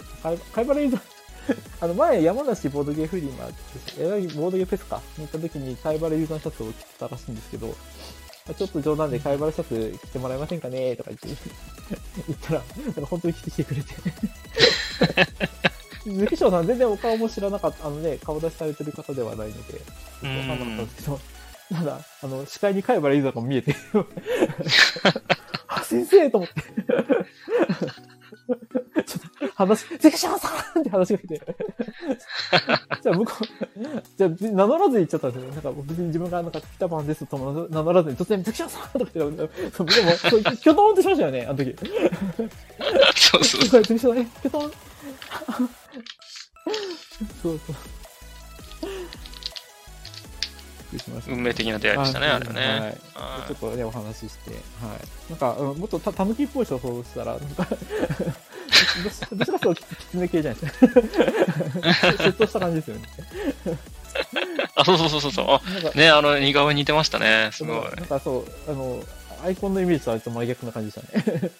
[0.52, 1.00] カイバラユーザー、
[1.80, 3.54] あの、前、山梨ボードゲーフリマって、
[3.98, 7.74] えボードゲーフェスか、に行った時に、カイバラユーザーシャツを着てたらしいんですけど、
[8.56, 11.50] ちょっと冗談でカイバラシャツ着てもらえませんかねとか言って、
[12.26, 13.88] 言ったら、なんか本当に着てきてくれて。
[16.06, 19.80] ズキショウさん全然お顔も知らなかった、あのね、顔出しされてる方ではないので、わ
[20.22, 21.20] かんなかったんですけど、
[21.74, 23.76] ただ、あの、視界にカイバラユーザーが見えて、
[25.68, 26.62] あ、先生と思って。
[29.04, 31.40] ちょっと話、ゼクションさんって話しかけて。
[33.02, 33.46] じゃあ向こう、
[34.16, 35.54] じゃあ名乗らずに言っちゃったんですよね。
[35.54, 41.76] なんか別に自分がなんか北番ですとも名乗らずに突然ゼクションさんとか言って、そうでも、そうキョトンってしましたよね、あの時。
[43.14, 44.72] そうそうゼクション、え、キョトン。
[47.42, 47.76] そうそう。
[50.96, 52.60] しました運命的な出会いでしたね、あれはね。
[52.60, 52.78] はい。
[52.78, 54.60] はちょっとね、お話しして、はい。
[55.30, 57.66] なんか、うんもっとた、たぬきっぽい人を想像したら、なんか、
[59.30, 60.86] どどちらかときつね系じゃないですか。
[60.86, 63.02] シュッとした感じですよね。
[64.74, 65.46] あ、そうそうそうそうそう。
[65.48, 65.60] あ
[65.96, 67.50] ね、あの、似顔絵似てましたね。
[67.52, 67.82] すごい。
[67.96, 69.02] なんかそう、あの、
[69.44, 71.50] アイコンのイメージとはちょっと真逆な感じでしたね。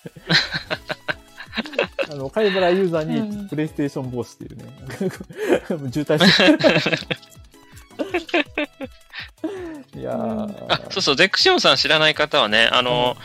[2.10, 4.64] あの、貝原ユーザーにプレイステーション帽子っていうね、
[5.92, 6.58] 渋滞してる。
[9.94, 10.66] いやー。
[10.68, 13.16] あ、そうそう、ゼクシオンさん知らない方はね、あの、はい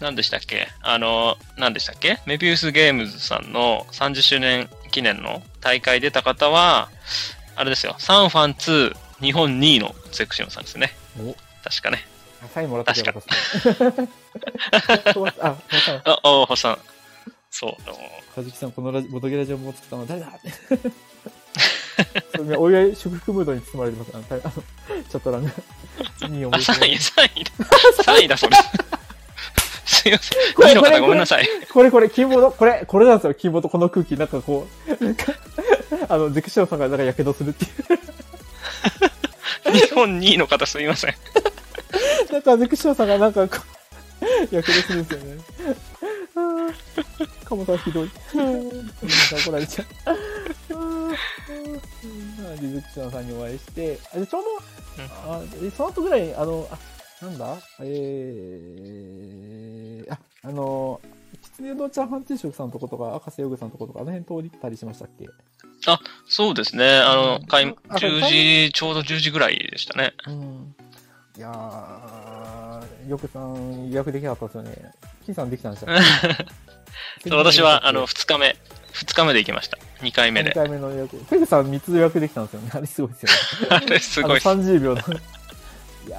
[0.00, 0.68] 何でしたっけ？
[0.82, 2.18] あの、何でしたっけ？
[2.26, 6.90] メビウスゲームズさんの30周年記念の大会出た方は、
[7.56, 10.90] あれですよ、サンファン2日本2位のゼクシオンさんですね。
[11.18, 11.98] お確かね。
[12.54, 13.12] サインもらったよか。
[15.12, 15.56] あ、わかる。
[16.04, 16.78] あ、おほさん。
[17.50, 20.28] そう、かじきさん、このラジボトゲラジオも作ったのは誰だ
[22.44, 24.10] ね お祝い祝福ムードに包まれてます。
[24.14, 24.62] あの、たあの
[25.08, 25.50] チャット欄が。
[26.28, 28.04] いい思あ、い出3位、3位だ。
[28.14, 28.56] 3位だ、それ。
[29.84, 30.54] すいません。
[30.54, 31.48] これ2位の方これごめんなさい。
[31.72, 35.32] これこれ、キーボード、これ、これなんですよ、キーボード、この空気、なんかこう、なんか、
[36.08, 37.72] あの、ゼクションさんがなんか火傷するっていう。
[39.72, 41.14] 日本2位の方すみません。
[42.32, 43.58] なんか、ゼクションさんがなんかこ
[44.50, 45.42] う、やけどするんですよね。
[46.36, 46.74] あー
[47.44, 48.10] カモさんひどい。
[48.32, 50.16] 怒られちゃう。
[53.10, 54.36] さんにお会いして、ちょうど、
[55.26, 55.42] あ
[55.76, 56.78] その後ぐらい、あの、あ、
[57.24, 61.00] なんだえー、あ、あの、
[61.42, 65.28] きつねのチャーハン定食さんのとことか、赤瀬ヨグさんのとことか、あの辺通りたりしましたっけ
[65.86, 66.98] あそうですね。
[66.98, 70.14] あの、開10時、ちょうど10時ぐらいでしたね。
[70.26, 70.74] うん。
[71.36, 74.92] いやー、いよくさん予約できなかったですよね。
[75.24, 75.88] 金さんできたんですよ。
[77.26, 78.56] そう私は、あの、2日目、
[78.92, 79.78] 2日目で行きました。
[80.00, 80.52] 2回目2で。
[80.52, 81.16] 回目の予約。
[81.28, 82.70] ペグさん3つ予約できたんですよね。
[82.74, 83.76] あれすごいですよね。
[83.76, 84.48] あれ、すごいっす。
[84.48, 85.00] あの30秒の。
[86.06, 86.18] いや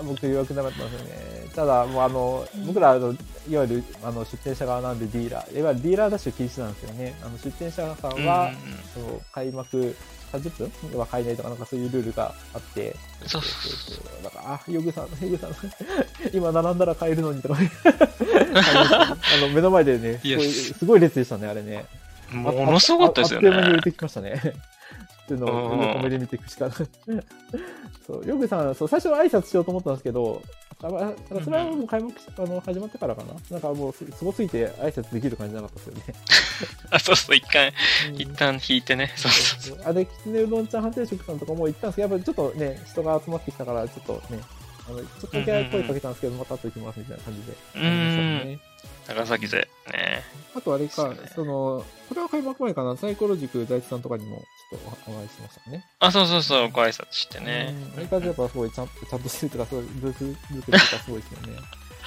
[0.00, 1.48] ー、僕予約なかったんですよね。
[1.54, 3.12] ただ、もうあの、僕らあの、
[3.48, 7.14] いわゆるあの出店者側なんでディーラー、いわゆるディーラーダッシュ禁止なんですよね。
[7.22, 8.52] あの出店者さんは、
[8.94, 9.96] その開幕
[10.32, 12.94] 30分は買えないとか、なんかそういうルールがあって、
[13.26, 15.50] そうそうだから、あ、ヨグさん、ヨグさん、
[16.32, 21.86] 今並んだら買えるのにとか、 あの目の前でね、すごい、すごい列でしたね、あれね。
[22.32, 23.82] うんものすごかったですよああっという間に売れね。
[23.82, 24.34] てきましたね。
[24.34, 26.76] っていうのをうん横目で見ていくしかない。
[28.06, 30.42] そう、ヨグさん、そう、最初は挨拶しようと思ったんですけど、
[30.80, 31.12] あまあ
[31.42, 33.34] それはもう開幕しあの始まってからかな。
[33.50, 36.02] なんかもうす、すごすぎて挨拶できる感じなかったですよね。
[36.90, 37.72] あ、そうそう、一回、
[38.10, 39.12] うん一旦引いてね。
[39.16, 39.84] そうそうそう。
[39.84, 44.40] あれ、きつねうどんちゃん判定職さんとかも行ったんですけど、やっぱりちょっとね、人が集まってきたから、ちょっとね、
[44.88, 47.52] あの、ちょっとだけ声かけたんですけど、また後行きますみたいな感じで。
[47.74, 48.60] うーん。
[49.08, 49.68] 長崎勢。
[49.92, 50.22] ね。
[50.54, 55.84] あとあれか、そうねその、これは開幕前かな、サイコロ塾大地さんとかにもちょっとおお会いしましたね。
[56.00, 57.74] あ、そうそうそう、ご挨拶してね。
[57.94, 57.98] うん。
[57.98, 61.58] あれからやっぱすごいちゃんと、ちゃんとしてるとか、すごい、ブース作りとかすごいですよね。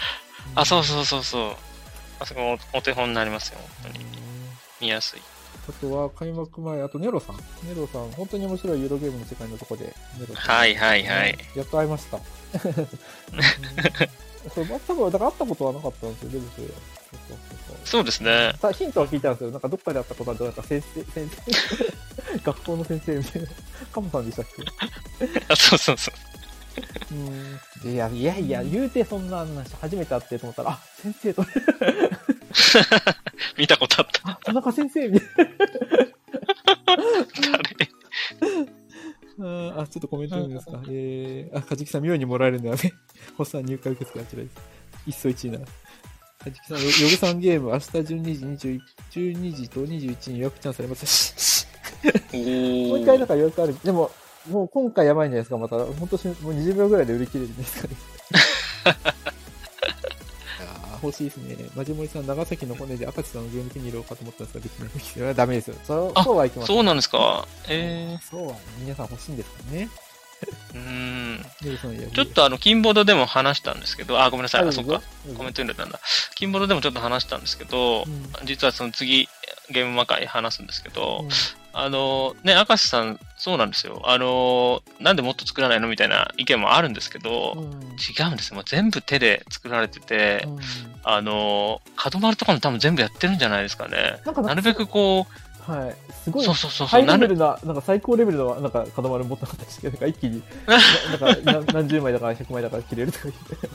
[0.56, 1.56] あ、そうそうそうそう。
[2.20, 4.06] あそこおお手本になりますよ、本当に。
[4.80, 5.22] 見やすい。
[5.70, 7.38] あとは開幕前、あとネロさん。
[7.68, 10.56] ネロさん、本当に面白いユーロゲームの世界のとこで、ネロさん。
[10.58, 11.38] はいはいはい。
[11.56, 12.20] やっと会いました。
[14.44, 16.52] うんそう、全く、だから会ったことはなかったんですよ、デブス。
[16.56, 17.38] そうそうそう
[17.68, 17.76] そう。
[17.86, 18.54] そうですね。
[18.62, 19.52] さヒントは聞いたんですよ。
[19.52, 21.42] なんかどっかで会ったことあるなんか先生、先生、
[22.44, 23.48] 学校の先生みたいな。
[23.92, 24.46] カモさんでしたっ
[25.20, 25.28] け？
[25.50, 26.12] あ、そうそうそ
[27.12, 27.14] う。
[27.14, 27.16] う
[27.88, 27.92] ん。
[27.94, 31.46] いや、いやいや、言うてそんな話初めて会ってと思ったら、あ、先生と、
[33.58, 34.30] 見たことあった。
[34.32, 35.30] あ、田中先生みたい
[36.86, 37.04] 誰？
[38.66, 38.72] な。
[39.40, 40.82] あ、ちょっとコメント読むんですか？
[40.90, 42.94] えー、あ、かじきさん、妙にもらえるんだよね。
[43.38, 44.56] ホッサン入会受付あちらです。
[45.08, 45.60] 一層一位な。
[45.60, 45.66] か
[46.46, 51.68] じきさん、よヨグさんゲーム、明日12時21、12時と21に予約チャンスありますし。
[52.34, 52.38] お
[52.90, 53.76] もう一回なんか予約ある。
[53.84, 54.12] でも、
[54.50, 55.78] もう今回やばいんじゃないですか、また。
[55.78, 57.96] 本当しもう20秒ぐらいで売り切れるんですかね。
[61.04, 61.56] 欲しいですね。
[61.76, 65.14] マジモリさん、長崎の骨で赤地さんのゲーム手に入れようかと思ったんですが、できないです。
[65.14, 65.76] それはダメですよ。
[65.84, 66.68] そそうはいきます。
[66.68, 67.48] そうなんですか？
[67.70, 69.90] えそうは皆さん欲しいんですかね。
[70.74, 70.88] ー、うー
[71.36, 72.12] ん。
[72.14, 74.64] ちょっとあの、金ボードでも話したんですけど、あ、ごめんなさい。
[74.64, 75.02] あ、あそっか。。
[75.38, 76.00] コメント入れたんだ。
[76.36, 79.30] 金ボードでもちょっと話したんですけどう、ん実はその次、
[79.70, 81.30] ゲーム魔界話すんですけどうん、
[81.74, 84.02] あの、ね、明石さん、そうなんですよ。
[84.06, 88.56] あの、なんでもっと作らないのみたいな意見もあるんですけど、うん違うんですよ。
[88.56, 90.60] もう全部手で作られてて、うん
[91.04, 94.22] あの、角丸とかも多分全部やってるんじゃないですかね。
[94.26, 95.28] なんかなるべくこ
[95.68, 96.14] はい。
[96.24, 103.70] すごう、いそうそうそうそう、レベルな、なんか最高レベルの、なんか、角丸持ったかったですけど、なんか一気に、 ななんかな何十枚だから100枚だから切れるとか言って、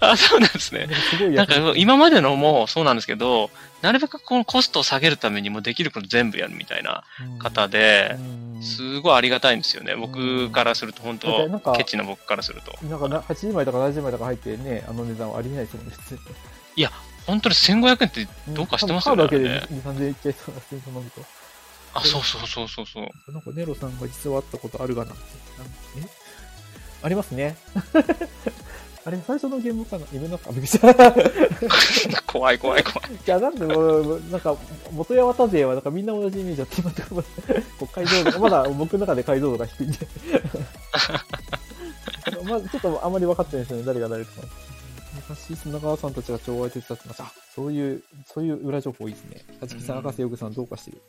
[0.00, 0.86] あ、そうなんですね。
[0.86, 3.50] なんかすごいなんか今までのもそうなんですけど、
[3.82, 7.04] なるべくこのコストを下げるためにもできること全部やるみたいな
[7.38, 9.96] 方で、うんすごいありがたいんですよね。
[9.96, 12.76] 僕からすると、本当ケチな僕からすると。
[12.86, 16.18] なんかな80枚とか70枚とか入ってね、あの値段はありえないですもんね、普通
[17.26, 19.28] 本当に1500円ってどうかしてますよね。
[19.28, 21.22] カードだけであれね2、3000円いっちゃいそうな、そういうの飲むと。
[21.94, 23.32] あ、そうそうそうそうそう。
[23.32, 25.22] なんかネロさんが実は会ったことあるがなって。
[25.58, 26.08] なんえ？
[27.02, 27.56] ありますね。
[29.04, 30.06] あれ、最初のゲームかな？
[30.12, 30.94] 夢の中、びっくりした。
[32.30, 33.10] 怖い怖い怖い。
[33.14, 34.56] いや、なんでなんか、
[34.92, 37.22] 元八幡勢は、なんかみんな同じイメージだって、今とこ
[37.78, 39.98] こう解像度、まだ僕の中で解像度が低いんで。
[42.44, 44.46] まあ、ちょっとあんまり分かってないですよね、誰が誰とか。
[45.28, 47.24] 昔、砂川さんたちが超相手伝ってました。
[47.24, 49.44] あ、そういう、そういう裏情報いいですね。
[49.60, 51.02] はじきさん、うん赤瀬よぐさんどうかしてる。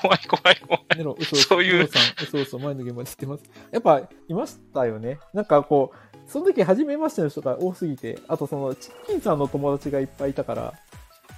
[0.00, 0.84] 怖い怖い怖い。
[0.96, 1.48] ネロ、嘘嘘。
[1.48, 1.88] そういう
[2.22, 3.42] 嘘嘘、前の現場で知ってます。
[3.72, 5.18] やっぱ、いましたよね。
[5.34, 10.74] なんかこう、その時初めましての人が多すぎて、あとその、チッキンさんの友達がいっぱいいたから、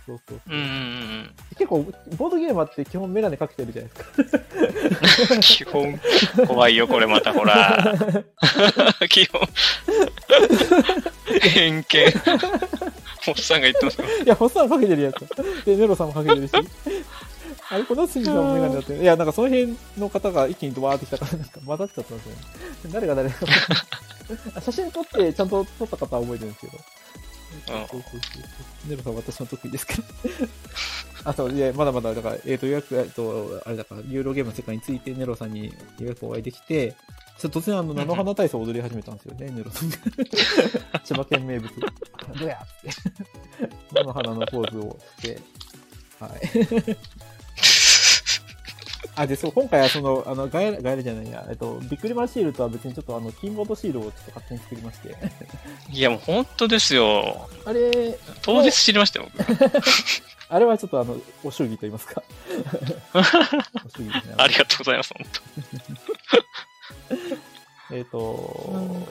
[0.06, 1.86] そうそうそううんうんうん結構、
[2.16, 5.34] ボードゲーマーって基本メガネかけてるじゃないですか。
[5.34, 5.40] うん。
[5.40, 6.00] 基本、
[6.48, 7.94] 怖いよ、これまたほら。
[9.08, 9.40] 基本。
[11.40, 12.04] 偏見。
[13.28, 15.64] おっさんが言ってますいや、ホッサンかけてるやつ。
[15.64, 16.52] で、ネロさんもかけてるし。
[17.72, 18.96] あれ、このんもメガネだって。
[18.96, 22.38] いや、なんかその辺の方が一気にドバーってきたから、なんか混ざっちゃったんですよね。
[22.92, 23.36] 誰が誰が。
[24.54, 26.78] あ 写真撮って、ちゃんと撮った方は覚えてるんですけど。
[26.78, 26.82] うん
[27.62, 28.16] そうそうそ
[28.86, 30.02] うネロさん私も得意ですけど。
[31.24, 36.94] あ、そう、いや、まだまだ、だから、えっ、と、予約、えっと、あれだから、ユーロゲームの世界について、ネロさんに予約お会いできて、
[37.38, 39.96] ちょっと突然、あの、菜の花体操を踊り始めたんですよね、 ネロさんが。
[41.04, 41.72] 千葉県名物。
[42.38, 42.90] どうやって。
[43.92, 45.40] 菜の花のポーズをして、
[46.20, 46.96] はい。
[49.20, 55.14] あ、で、そう、今回はその、あの、ガエラ、ガエラじゃないや、えっと、ビックリマンシールとは別にちょっとあの、キーボードシールをちょっと勝手に作りまして。
[55.90, 57.50] いや、もう本当ですよ。
[57.66, 59.44] あれ、当日知りましたよ、僕。
[60.48, 62.22] あれはちょっとあの、お祝儀と言いますか。
[63.14, 63.22] お
[63.90, 64.10] 祝儀。
[64.38, 65.26] ありがとうございます、本
[67.98, 69.06] えっ、と、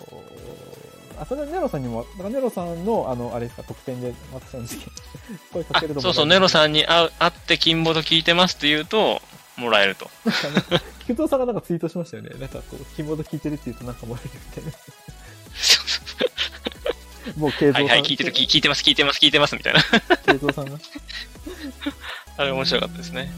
[1.20, 4.92] あ、それはネロさんにも、だからネロさんの、あの、あれですか、特典で私なんですけど、
[5.54, 6.02] 声かけると当。
[6.02, 6.50] そうそう、ネロん。
[6.50, 9.22] さんに会う会って金ボード聞いてますって言うと、
[9.60, 10.10] もらえると。
[11.06, 12.30] 菊蔵さんがなんかツイートしましたよね。
[12.40, 14.72] なんかこう、キーボード聞いてるって言うとなんかもらえるみたいな。
[17.38, 17.82] もう、慶三さん。
[17.82, 19.82] はいはい、聞いてる、聞聞いてます、聞いてます、聞いてます、みたいな。
[19.82, 20.80] 慶三さんが。
[22.38, 23.32] あれ面白かったですね。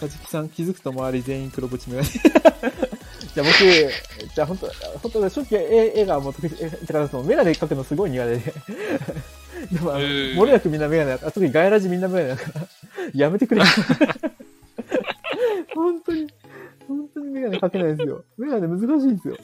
[0.00, 2.08] かじきさん気づくと周り全員黒縁メガネ。
[2.08, 3.58] じゃあ僕、
[4.34, 4.66] じゃあ本当、
[5.02, 8.54] 本当正直絵絵がもう得意、えだからそのメガネ描くのすごい苦手で。
[9.72, 12.66] でもあの、へー漏れなくみんなメガネだあ、特にガイラジみんなメガネだから、
[13.14, 13.62] やめてくれ。
[17.70, 18.24] 当にメガネ描けないですよ。
[18.38, 19.36] メガネ難しいんですよ。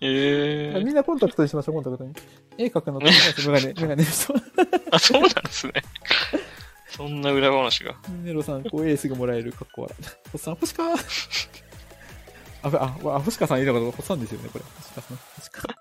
[0.00, 0.84] えー。
[0.84, 2.14] みんなコンタクトにしましょう、コンタクトに。
[2.58, 4.34] 絵描くの得意なんですよ、メガネ、メガネの人。
[4.90, 5.72] あ、そうなんですね。
[6.96, 7.94] そんな裏話が。
[8.22, 9.90] ネロさん、こう、絵すぐもらえる格好は。
[10.32, 10.94] おっさん、星か
[12.62, 14.64] あ、あ、あ、星川さんいたこと、星さんですよね、これ。
[14.80, 15.16] 星川さん。
[15.36, 15.74] 星川。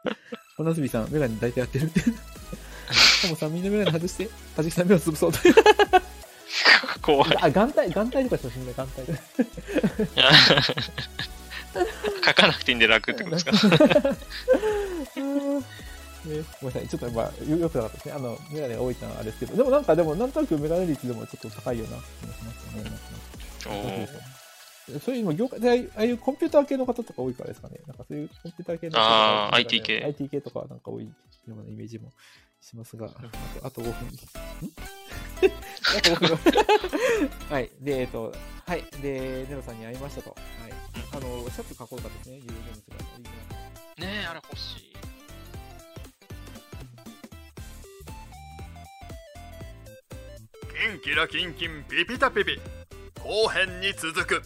[0.57, 2.01] おなすびさん、メガネ大体やってるって。
[2.01, 5.39] トモさん、みんなメガネ外して、はじきさん目を潰そうと。
[7.01, 7.37] 怖い。
[7.41, 9.19] あ、眼帯、眼帯とかしてほしいね、眼帯で。
[12.25, 14.15] 書かなくていいんで楽ってことですか？
[16.25, 16.87] ね、ごめんなさい。
[16.87, 18.13] ちょっと、まあ、よよくなかったですね。
[18.15, 22.89] あの、メガネが多いのはあれですけど、でもなんか、でも、なんとなくメガネ率でもちょっと高いような気がしますよね。
[24.87, 27.79] なんかそういう今業界で、ああいうコンピューター系の方とか多いからですかね。
[27.87, 31.09] なんかそういうコンピューター系の方あーが IT 系 IT 系とかなんか多いよ
[31.47, 32.11] うなイメージも
[32.65, 33.91] しますが、 あとあと5分。
[33.91, 34.11] ん？
[35.97, 37.29] あと5分。
[37.47, 37.71] はい。
[37.79, 38.33] で、えっと、
[38.65, 38.83] はい。
[39.01, 40.31] で、ネロさんに会いましたと。
[40.31, 40.73] はい。
[41.11, 42.95] あの、シャツ書こうかですね、ユーゲームズが。
[43.17, 43.29] いいな
[44.07, 44.95] ねえ、あれ欲しい。
[50.87, 52.59] キンキラキンキンピピタピピ
[53.21, 54.41] 後編に続く